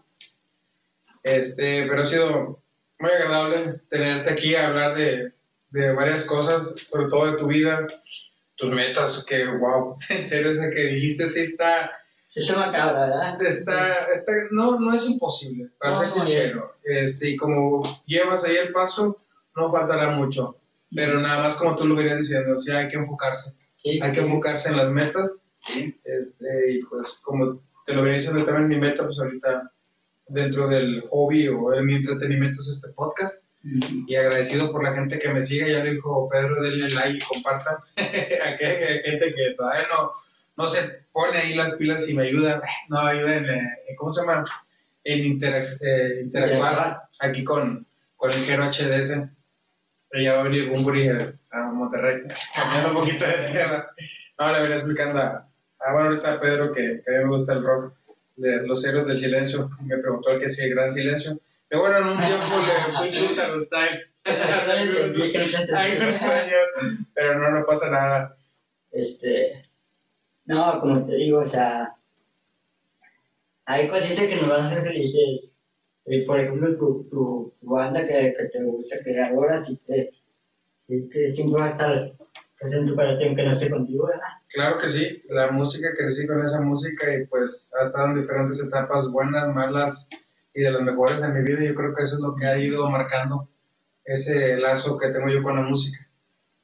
[1.22, 2.62] Este, pero ha sido
[2.98, 5.32] muy agradable tenerte aquí a hablar de,
[5.68, 7.86] de varias cosas, sobre todo de tu vida,
[8.58, 11.90] tus metas, que wow, en serio, esa que dijiste sí está,
[12.34, 13.42] Eso me acaba, ¿verdad?
[13.42, 16.74] está, está no, no es imposible, para No, ser sincero.
[16.84, 19.16] Este, y como llevas ahí el paso,
[19.56, 20.56] no faltará mucho.
[20.94, 23.52] Pero nada más como tú lo venías diciendo, sí hay que enfocarse.
[23.76, 25.36] Sí, Hay que enfocarse en las metas.
[26.04, 29.70] Este, y pues como te lo venía diciendo también mi meta, pues ahorita
[30.28, 33.44] dentro del hobby o de mi entretenimiento es este podcast.
[33.62, 37.26] Y agradecido por la gente que me sigue, ya lo dijo Pedro, denle like y
[37.26, 37.76] compartan.
[37.96, 40.12] Hay gente que todavía no,
[40.56, 42.62] no se pone ahí las pilas y me ayuda.
[42.88, 44.44] No, ayuden, eh, ¿cómo se llama?
[45.04, 47.86] En interac- eh, interactuar aquí con,
[48.16, 49.14] con el Gero HDS.
[50.20, 52.22] Ya va a venir Bumburi a, a Monterrey.
[52.54, 53.86] Cambiando un poquito de tema.
[54.38, 55.48] No, le venía explicando a,
[55.80, 57.92] a, bueno, ahorita a Pedro que, que a mí me gusta el rock
[58.36, 59.68] de los héroes del silencio.
[59.82, 61.38] Me preguntó el que si el gran silencio.
[61.68, 64.00] Pero bueno, en un tiempo le fui chuta los style.
[64.24, 67.06] Algunos- años.
[67.14, 68.36] Pero no, no pasa nada.
[68.90, 69.64] Este,
[70.46, 71.94] no, como te digo, o sea,
[73.66, 75.50] hay cositas que nos van a hacer felices.
[76.26, 80.10] Por ejemplo, tu, tu, tu banda que, que te gusta, que adoras y que,
[80.88, 82.12] y que siempre va a estar
[82.58, 84.22] presente para ti, aunque no esté contigo, ¿verdad?
[84.48, 88.62] Claro que sí, la música, crecí con esa música y pues ha estado en diferentes
[88.64, 90.08] etapas, buenas, malas
[90.58, 91.62] y de las mejores de mi vida.
[91.62, 93.48] y Yo creo que eso es lo que ha ido marcando
[94.04, 95.98] ese lazo que tengo yo con la música.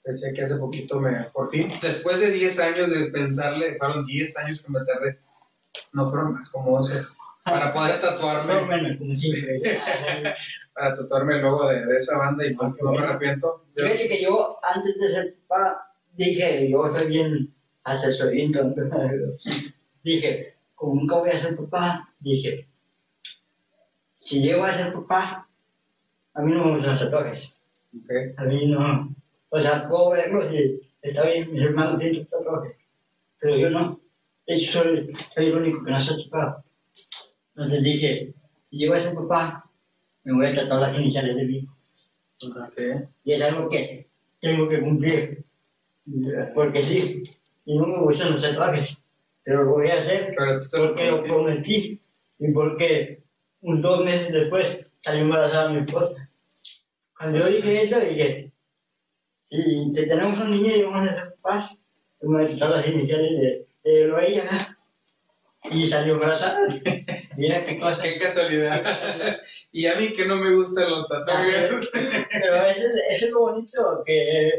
[0.05, 4.37] Decía que hace poquito me, por fin, después de 10 años de pensarle, fueron 10
[4.39, 5.19] años que me tardé,
[5.93, 7.03] no fueron más como 11,
[7.45, 9.61] para poder tatuarme, menos, como siempre.
[10.75, 13.65] para tatuarme el logo de, de esa banda y pues, no me arrepiento.
[13.77, 18.83] Yo- Fíjate que yo, antes de ser papá, dije, yo soy bien, tonto,
[20.03, 22.67] dije, como nunca voy a ser papá, dije,
[24.25, 25.47] si llego a ser papá,
[26.33, 27.55] a mí no me gustan los tatuajes,
[28.39, 29.15] a mí no,
[29.51, 32.75] o sea, puedo verlos y está bien, mis hermanos tienen tatuajes,
[33.39, 34.01] pero yo no,
[34.47, 36.65] de hecho soy, soy el único que no se ha tatuado.
[37.55, 38.33] Entonces dije,
[38.71, 39.71] si llego a ser papá,
[40.25, 41.77] me voy a tatuar las iniciales de mi hijo.
[42.47, 42.81] Ok.
[43.25, 44.07] Y es algo que
[44.41, 45.45] tengo que cumplir.
[46.55, 47.25] Porque sí,
[47.67, 48.97] y no me gustan los tatuajes,
[49.43, 52.01] pero lo voy a hacer Pero porque lo prometí
[52.39, 53.24] y porque
[53.65, 56.29] un dos meses después salió embarazada mi esposa.
[57.17, 58.53] Cuando yo dije eso, dije,
[59.49, 61.71] Y te tenemos un niño y vamos a hacer paz.
[62.21, 65.71] Y me quitó las iniciales de, de lo ella, ¿no?
[65.71, 66.61] Y salió embarazada.
[67.37, 68.03] Mira qué cosa.
[68.03, 68.83] Qué casualidad.
[69.73, 71.91] y a mí que no me gustan los tatuajes.
[71.93, 74.53] Pero eso es, eso es lo bonito, que,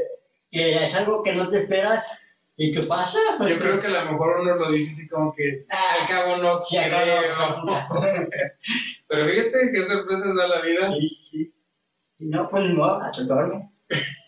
[0.52, 2.04] que es algo que no te esperas
[2.58, 3.20] y que pasa.
[3.40, 6.60] Yo creo que a lo mejor uno lo dice así como que al cabo no
[7.66, 7.90] no,
[9.08, 10.88] Pero fíjate qué sorpresas da la vida.
[10.94, 11.54] Sí, sí.
[12.20, 13.70] Y no, pues no, a tatuarme.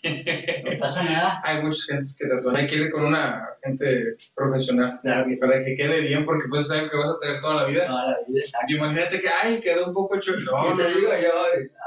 [0.03, 1.41] No pasa nada.
[1.45, 2.55] Hay muchas gentes que tatúan.
[2.57, 6.71] Hay que ir con una gente profesional Claro para que quede bien, porque pues es
[6.71, 7.87] algo que vas a tener toda la vida.
[7.87, 10.33] no, la vida Y imagínate que, ay, quedó un poco hecho.
[10.51, 11.31] No, No, digo yo,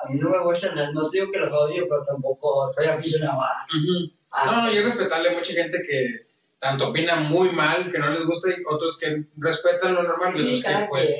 [0.04, 3.66] a mí no me gustan, no digo que los odio, pero tampoco soy aficionado a...
[3.68, 4.12] Ujú.
[4.30, 5.28] a- No, no, y es respetable.
[5.28, 6.29] Hay mucha gente que
[6.60, 10.42] tanto opina muy mal, que no les gusta, y otros que respetan lo normal, y
[10.42, 11.16] otros que pues,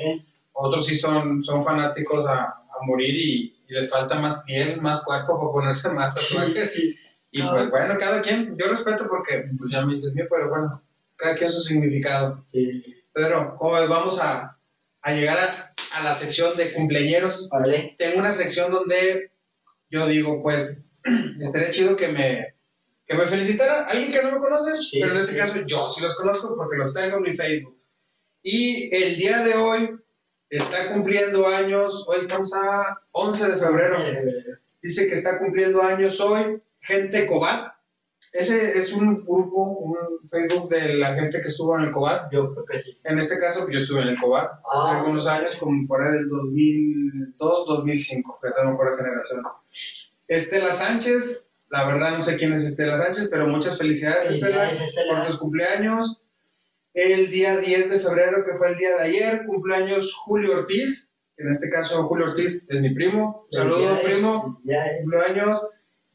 [0.53, 5.01] otros sí son, son fanáticos a, a morir y, y les falta más piel, más
[5.03, 6.73] cuerpo para ponerse más tatuajes.
[6.73, 6.95] Sí,
[7.31, 7.51] Y No.
[7.51, 10.81] pues bueno, cada quien, yo respeto porque pues ya me dices mío, pero bueno,
[11.15, 12.43] cada quien su significado.
[12.51, 12.83] sí.
[13.13, 13.89] Pedro, ¿cómo ves?
[13.89, 14.57] Vamos a,
[15.01, 17.49] a llegar a, a la sección de cumpleañeros.
[17.49, 17.95] Vale.
[17.99, 19.31] Tengo una sección donde
[19.89, 20.91] yo digo, pues,
[21.41, 22.55] estaría chido que me,
[23.05, 25.37] que me felicitara alguien que no me conoce, Sí, pero en este sí.
[25.37, 27.77] caso yo sí los conozco porque los tengo en mi Facebook.
[28.41, 29.89] Y el día de hoy
[30.49, 33.97] está cumpliendo años, hoy estamos a 11 de febrero.
[34.81, 37.73] Dice que está cumpliendo años hoy Gente Cobar.
[38.33, 42.29] Ese es un grupo, un Facebook de la gente que estuvo en el Cobar.
[42.31, 42.97] Yo creo que sí.
[43.03, 44.99] En este caso, yo estuve en el Cobar hace Ah.
[44.99, 49.43] algunos años, como por ahí del 2002, 2005, fíjate, no por la generación.
[50.27, 54.89] Estela Sánchez, la verdad no sé quién es Estela Sánchez, pero muchas felicidades, Estela, Felicidades,
[54.89, 55.19] Estela.
[55.19, 56.21] por tus cumpleaños.
[56.93, 61.09] El día 10 de febrero, que fue el día de ayer, cumpleaños Julio Ortiz.
[61.37, 63.47] En este caso, Julio Ortiz es mi primo.
[63.51, 64.97] Saludos, primo felicidades.
[64.99, 65.61] cumpleaños,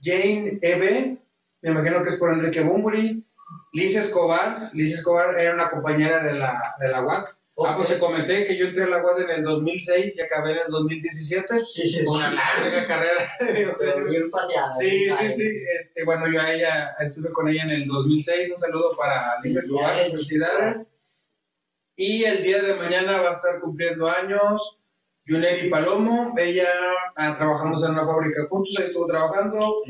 [0.03, 1.17] Jane Eve,
[1.63, 3.25] me imagino que es por Enrique Bumburi,
[3.73, 7.36] Liz Escobar, Liz Escobar era una compañera de la, de la UAC.
[7.65, 10.53] Ah, pues te comenté que yo entré a la UAC en el 2006 y acabé
[10.53, 11.65] en el 2017.
[11.65, 12.07] Sí, sí, sí.
[12.07, 13.33] Una larga carrera.
[13.73, 15.65] O sea, Pero bien paseada, sí, sí, sí.
[15.79, 18.51] Este, bueno, yo a ella estuve con ella en el 2006.
[18.51, 19.97] Un saludo para Liz Escobar.
[19.97, 20.87] Felicidades.
[21.97, 24.79] Y el día de mañana va a estar cumpliendo años
[25.25, 26.35] Yuneri Palomo.
[26.37, 26.69] Ella
[27.17, 29.83] ah, trabajamos en una fábrica juntos, ahí estuvo trabajando.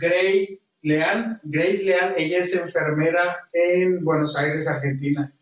[0.00, 5.32] Grace Leal, Grace Leal, ella es enfermera en Buenos Aires, Argentina.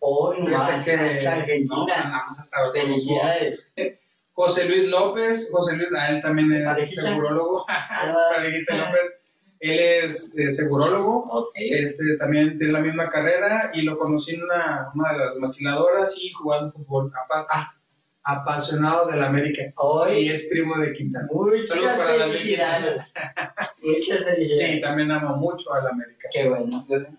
[0.46, 1.76] Que hasta Argentina.
[1.76, 2.80] no, andamos hasta ahora.
[2.80, 3.60] Felicidades.
[4.32, 7.02] José Luis López, José Luis, ah, él también es Parejita.
[7.02, 7.64] segurólogo.
[7.68, 9.20] Ah, Parejita López,
[9.60, 11.26] él es eh, segurólogo.
[11.30, 11.52] Ok.
[11.56, 16.14] Este, también tiene la misma carrera y lo conocí en una, una de las maquiladoras
[16.20, 17.12] y jugando fútbol.
[17.50, 17.74] Ah,
[18.26, 19.62] apasionado del América.
[19.62, 21.28] Y Hoy, es primo de Quintana.
[21.30, 23.02] muchas Saludos para felicidades.
[23.82, 24.80] Muchas Sí, felicidades.
[24.80, 26.28] también amo mucho al América.
[26.32, 26.84] Qué bueno.
[26.88, 27.18] qué bueno.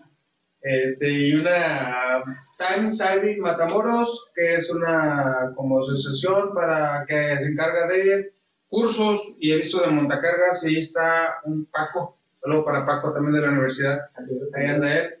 [0.60, 2.22] Este, y una
[2.58, 8.32] Time Saving Matamoros, que es una como asociación para que se encarga de
[8.68, 13.34] cursos y he visto de montacargas y ahí está un Paco, saludo para Paco también
[13.36, 14.00] de la universidad,
[14.54, 15.14] ahí anda él.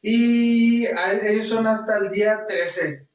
[0.00, 0.86] Y
[1.24, 3.05] ellos son hasta el día 13.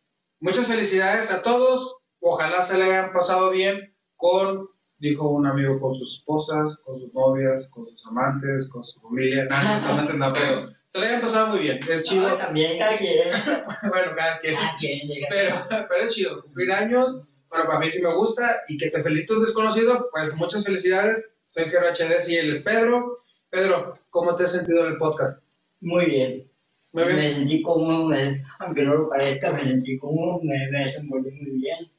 [0.42, 4.68] Muchas felicidades a todos, ojalá se le hayan pasado bien con,
[4.98, 9.46] dijo un amigo, con sus esposas, con sus novias, con sus amantes, con su familia,
[9.46, 12.80] no, sus amantes no, pero se le hayan pasado muy bien, es chido, No, también
[12.80, 13.30] cada quien.
[13.90, 15.28] bueno, cada quien, Cada quien llega.
[15.30, 19.04] pero, pero es chido, cumplir años, bueno, para mí sí me gusta, y que te
[19.04, 23.16] felicite un desconocido, pues muchas felicidades, soy Gero HDS y él es Pedro.
[23.50, 25.44] Pedro, ¿cómo te has sentido en el podcast?
[25.82, 26.51] Muy bien.
[26.94, 31.52] ¿Me sentí cómodo, me- aunque no lo parezca, me sentí cómodo, me, me desenvolví muy
[31.62, 31.90] bien.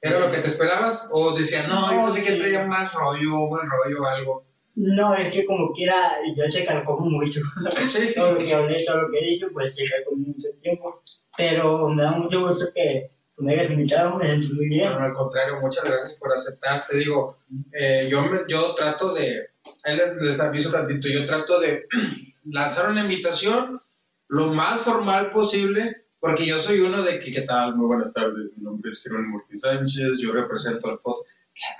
[0.00, 1.06] ¿Era lo que te esperabas?
[1.10, 2.38] ¿O decías, no, yo No, pensé que sí.
[2.38, 4.44] traía más rollo, buen rollo, algo?
[4.76, 7.40] No, es que como quiera, yo se calcó mucho.
[7.90, 8.12] Sí.
[8.14, 11.02] todo lo que hablé, todo lo que he dicho, pues se calcó mucho tiempo.
[11.36, 14.90] Pero me da mucho gusto que que me hayas invitado, me sentí muy bien.
[14.90, 16.86] Bueno, al contrario, muchas gracias por aceptar.
[16.88, 17.36] Te digo,
[17.72, 19.48] eh, yo, yo trato de,
[19.84, 21.84] ahí les, les aviso tantito, yo trato de
[22.46, 23.80] lanzar una invitación
[24.28, 27.76] lo más formal posible, porque yo soy uno de que, ¿qué tal?
[27.76, 31.28] Muy buenas tardes, mi nombre es Jerónimo Ortiz Sánchez, yo represento al podcast.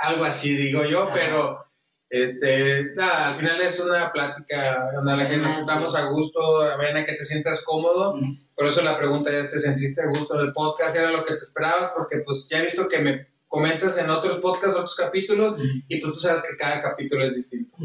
[0.01, 1.65] Algo así digo yo, pero
[2.09, 6.77] este, nada, al final es una plática donde la gente nos sentamos a gusto, a
[6.77, 8.19] ver, a que te sientas cómodo.
[8.57, 10.97] Por eso la pregunta es, ¿te sentiste a gusto en el podcast?
[10.97, 11.93] ¿Era lo que te esperabas?
[11.97, 16.13] Porque pues ya he visto que me comentas en otros podcasts, otros capítulos, y pues
[16.15, 17.77] tú sabes que cada capítulo es distinto.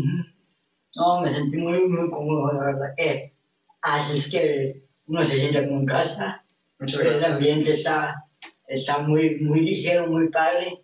[0.95, 3.32] No, me sentí muy, muy cómodo, la verdad que
[3.83, 6.43] así es que uno se siente como en casa.
[6.79, 7.31] Muchas El gracias.
[7.31, 8.23] ambiente está,
[8.67, 10.79] está muy, muy ligero, muy padre.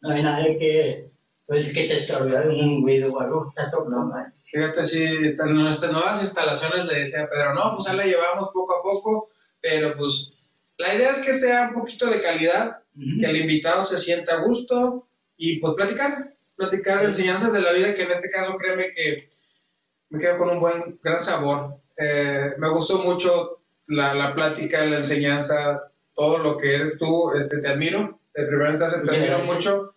[0.00, 1.10] No hay nada que,
[1.46, 4.32] Pues que te estorbaron un ruido o algo, está todo normal.
[4.50, 8.74] Fíjate, sí, en nuestras nuevas instalaciones le decía Pedro, no, pues ya la llevamos poco
[8.74, 9.28] a poco,
[9.60, 10.32] pero pues
[10.78, 14.44] la idea es que sea un poquito de calidad, que el invitado se sienta a
[14.44, 19.28] gusto y pues platicar, platicar enseñanzas de la vida, que en este caso créeme que
[20.10, 21.76] me quedo con un buen, gran sabor.
[21.98, 27.58] Eh, me gustó mucho la, la plática, la enseñanza, todo lo que eres tú, este,
[27.58, 29.92] te admiro, de primera instancia te admiro mucho,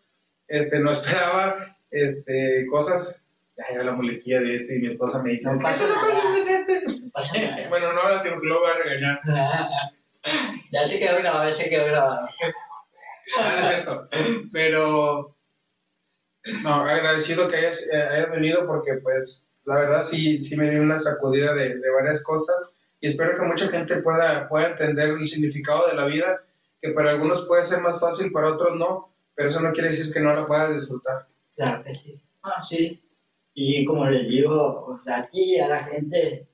[0.48, 3.26] este, no esperaba este, cosas,
[3.58, 5.88] ya la muletilla de este y mi esposa me dice, No "Es que pasa tú
[5.88, 7.68] no conoces en este.
[7.70, 9.22] Bueno, no ahora sí, porque luego voy a regañar.
[10.72, 12.28] ya se quedó grabado, ya se quedó grabado.
[13.38, 14.10] No es cierto.
[14.52, 15.36] Pero,
[16.64, 20.82] no, agradecido que hayas, eh, hayas venido porque, pues, la verdad sí, sí me dio
[20.82, 25.26] una sacudida de, de varias cosas y espero que mucha gente pueda, pueda entender el
[25.26, 26.44] significado de la vida,
[26.80, 30.14] que para algunos puede ser más fácil, para otros no, pero eso no quiere decir
[30.14, 31.26] que no la puedas disfrutar.
[31.56, 32.22] Claro que sí.
[32.44, 33.02] Ah, sí.
[33.56, 36.48] Y como les digo, o sea, aquí a la gente,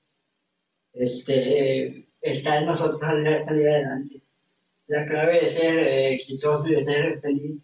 [0.94, 4.22] este, está en nosotros salir, salir adelante.
[4.88, 7.62] La clave de ser eh, exitoso y de ser feliz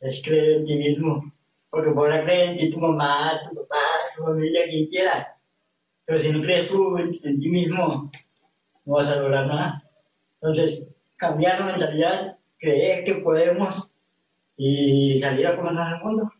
[0.00, 1.32] es creer en ti mismo.
[1.68, 3.83] Porque podrás creer en ti tu mamá, tu papá,
[4.16, 5.28] tu familia, quien quieras.
[6.04, 8.10] Pero si no crees tú en, en ti mismo,
[8.84, 9.82] no vas a lograr nada.
[10.40, 10.86] Entonces,
[11.16, 13.90] cambiar la mentalidad, creer que podemos
[14.56, 16.32] y salir a comernos el mundo.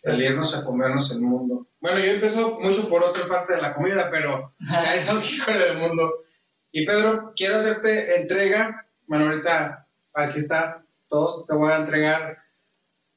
[0.00, 1.66] Salirnos a comernos el mundo.
[1.80, 5.54] Bueno, yo empiezo mucho por otra parte de la comida, pero Ahí tengo que con
[5.54, 6.24] el mundo.
[6.72, 8.86] Y Pedro, quiero hacerte entrega.
[9.06, 11.44] Bueno, ahorita aquí está todo.
[11.44, 12.38] Te voy a entregar.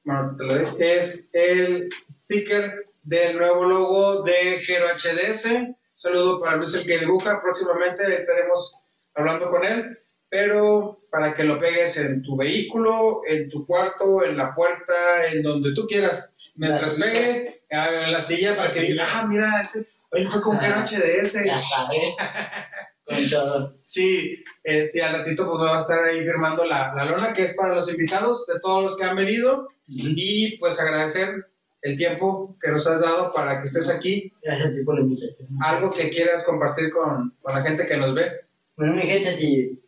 [0.03, 0.76] Bueno, te lo doy.
[0.80, 1.89] Es el
[2.24, 5.47] sticker del nuevo logo de Gero HDS.
[5.95, 7.41] Saludo para Luis el que dibuja.
[7.41, 8.76] Próximamente estaremos
[9.16, 9.97] hablando con él.
[10.30, 15.41] Pero para que lo pegues en tu vehículo, en tu cuarto, en la puerta, en
[15.41, 16.34] donde tú quieras.
[16.55, 20.41] Mientras La pegue, ah, en la silla para que diga, ah, mira, ese, Hoy fue
[20.41, 20.86] con Gero Ah.
[20.86, 21.45] HDS.
[21.45, 22.16] Ya sabes.
[23.05, 23.80] Con todo.
[23.84, 27.43] Sí, eh, sí, al ratito pues va a estar ahí firmando la, la lona que
[27.43, 31.47] es para los invitados de todos los que han venido y pues agradecer
[31.82, 34.32] el tiempo que nos has dado para que estés aquí.
[34.42, 35.48] Gracias a ti por la invitación.
[35.62, 38.32] Algo que quieras compartir con, con la gente que nos ve.
[38.76, 39.82] Bueno, mi gente, si,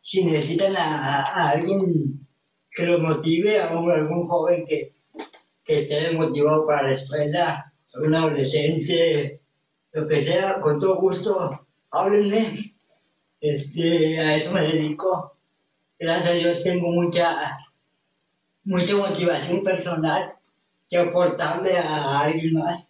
[0.00, 2.26] si necesitan a, a alguien
[2.72, 4.92] que los motive, a un- algún joven que,
[5.64, 9.40] que esté desmotivado para la escuela, un adolescente,
[9.92, 12.74] lo que sea, con todo gusto, háblenme.
[13.40, 15.34] Este, a eso me dedico.
[15.98, 17.58] Gracias a Dios tengo mucha,
[18.64, 20.34] mucha motivación personal
[20.90, 22.86] que aportarle a alguien más.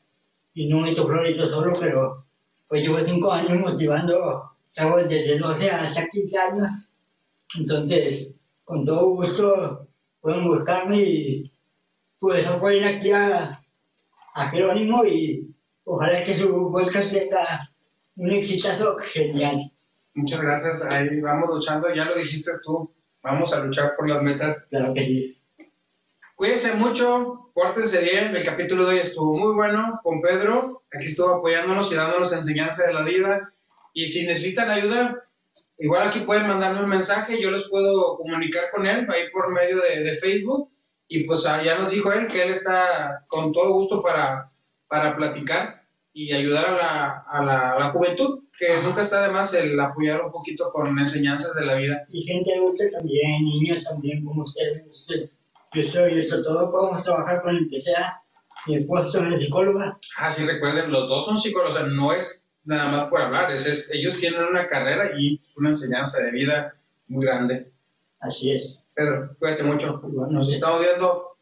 [0.54, 2.24] Y no me tocó ahorita solo, pero
[2.66, 6.90] pues llevo cinco años motivando chavos desde 12 hasta 15 años.
[7.58, 8.34] Entonces,
[8.64, 9.86] con todo gusto
[10.20, 11.52] pueden buscarme y
[12.18, 13.62] pues apoyen aquí a,
[14.34, 17.60] a Jerónimo y ojalá que su podcast tenga
[18.16, 19.70] un exitazo genial.
[20.14, 22.92] Muchas gracias, ahí vamos luchando, ya lo dijiste tú,
[23.22, 24.66] vamos a luchar por las metas.
[24.68, 25.39] Claro que sí.
[26.40, 31.34] Cuídense mucho, pórtense bien, el capítulo de hoy estuvo muy bueno con Pedro, aquí estuvo
[31.34, 33.52] apoyándonos y dándonos enseñanza de la vida
[33.92, 35.22] y si necesitan ayuda,
[35.76, 39.82] igual aquí pueden mandarme un mensaje, yo les puedo comunicar con él ahí por medio
[39.82, 40.70] de, de Facebook
[41.08, 44.50] y pues ah, ya nos dijo él que él está con todo gusto para,
[44.88, 45.82] para platicar
[46.14, 49.78] y ayudar a la, a la, a la juventud, que nunca está de más el
[49.78, 52.06] apoyar un poquito con enseñanzas de la vida.
[52.08, 55.06] Y gente adulta también, niños también, como ustedes.
[55.72, 58.20] Yo soy esto todo, podemos trabajar con el que sea.
[58.66, 59.98] Mi esposo es psicóloga.
[60.18, 63.50] Ah, sí, recuerden, los dos son psicólogos, o sea, no es nada más por hablar,
[63.52, 66.74] es, es- ellos tienen una carrera y una enseñanza de vida
[67.08, 67.70] muy grande.
[68.20, 68.80] Así es.
[68.94, 70.02] Pedro, cuídate mucho.
[70.30, 71.36] Nos estamos viendo.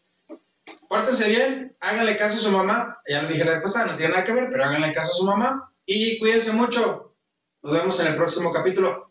[0.88, 2.98] Pórtense bien, háganle caso a su mamá.
[3.08, 5.14] Ya lo dije la vez pasada, no tiene nada que ver, pero háganle caso a
[5.14, 5.72] su mamá.
[5.86, 7.14] Y cuídense mucho.
[7.62, 9.10] Nos vemos en el próximo capítulo.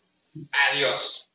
[0.72, 1.27] Adiós.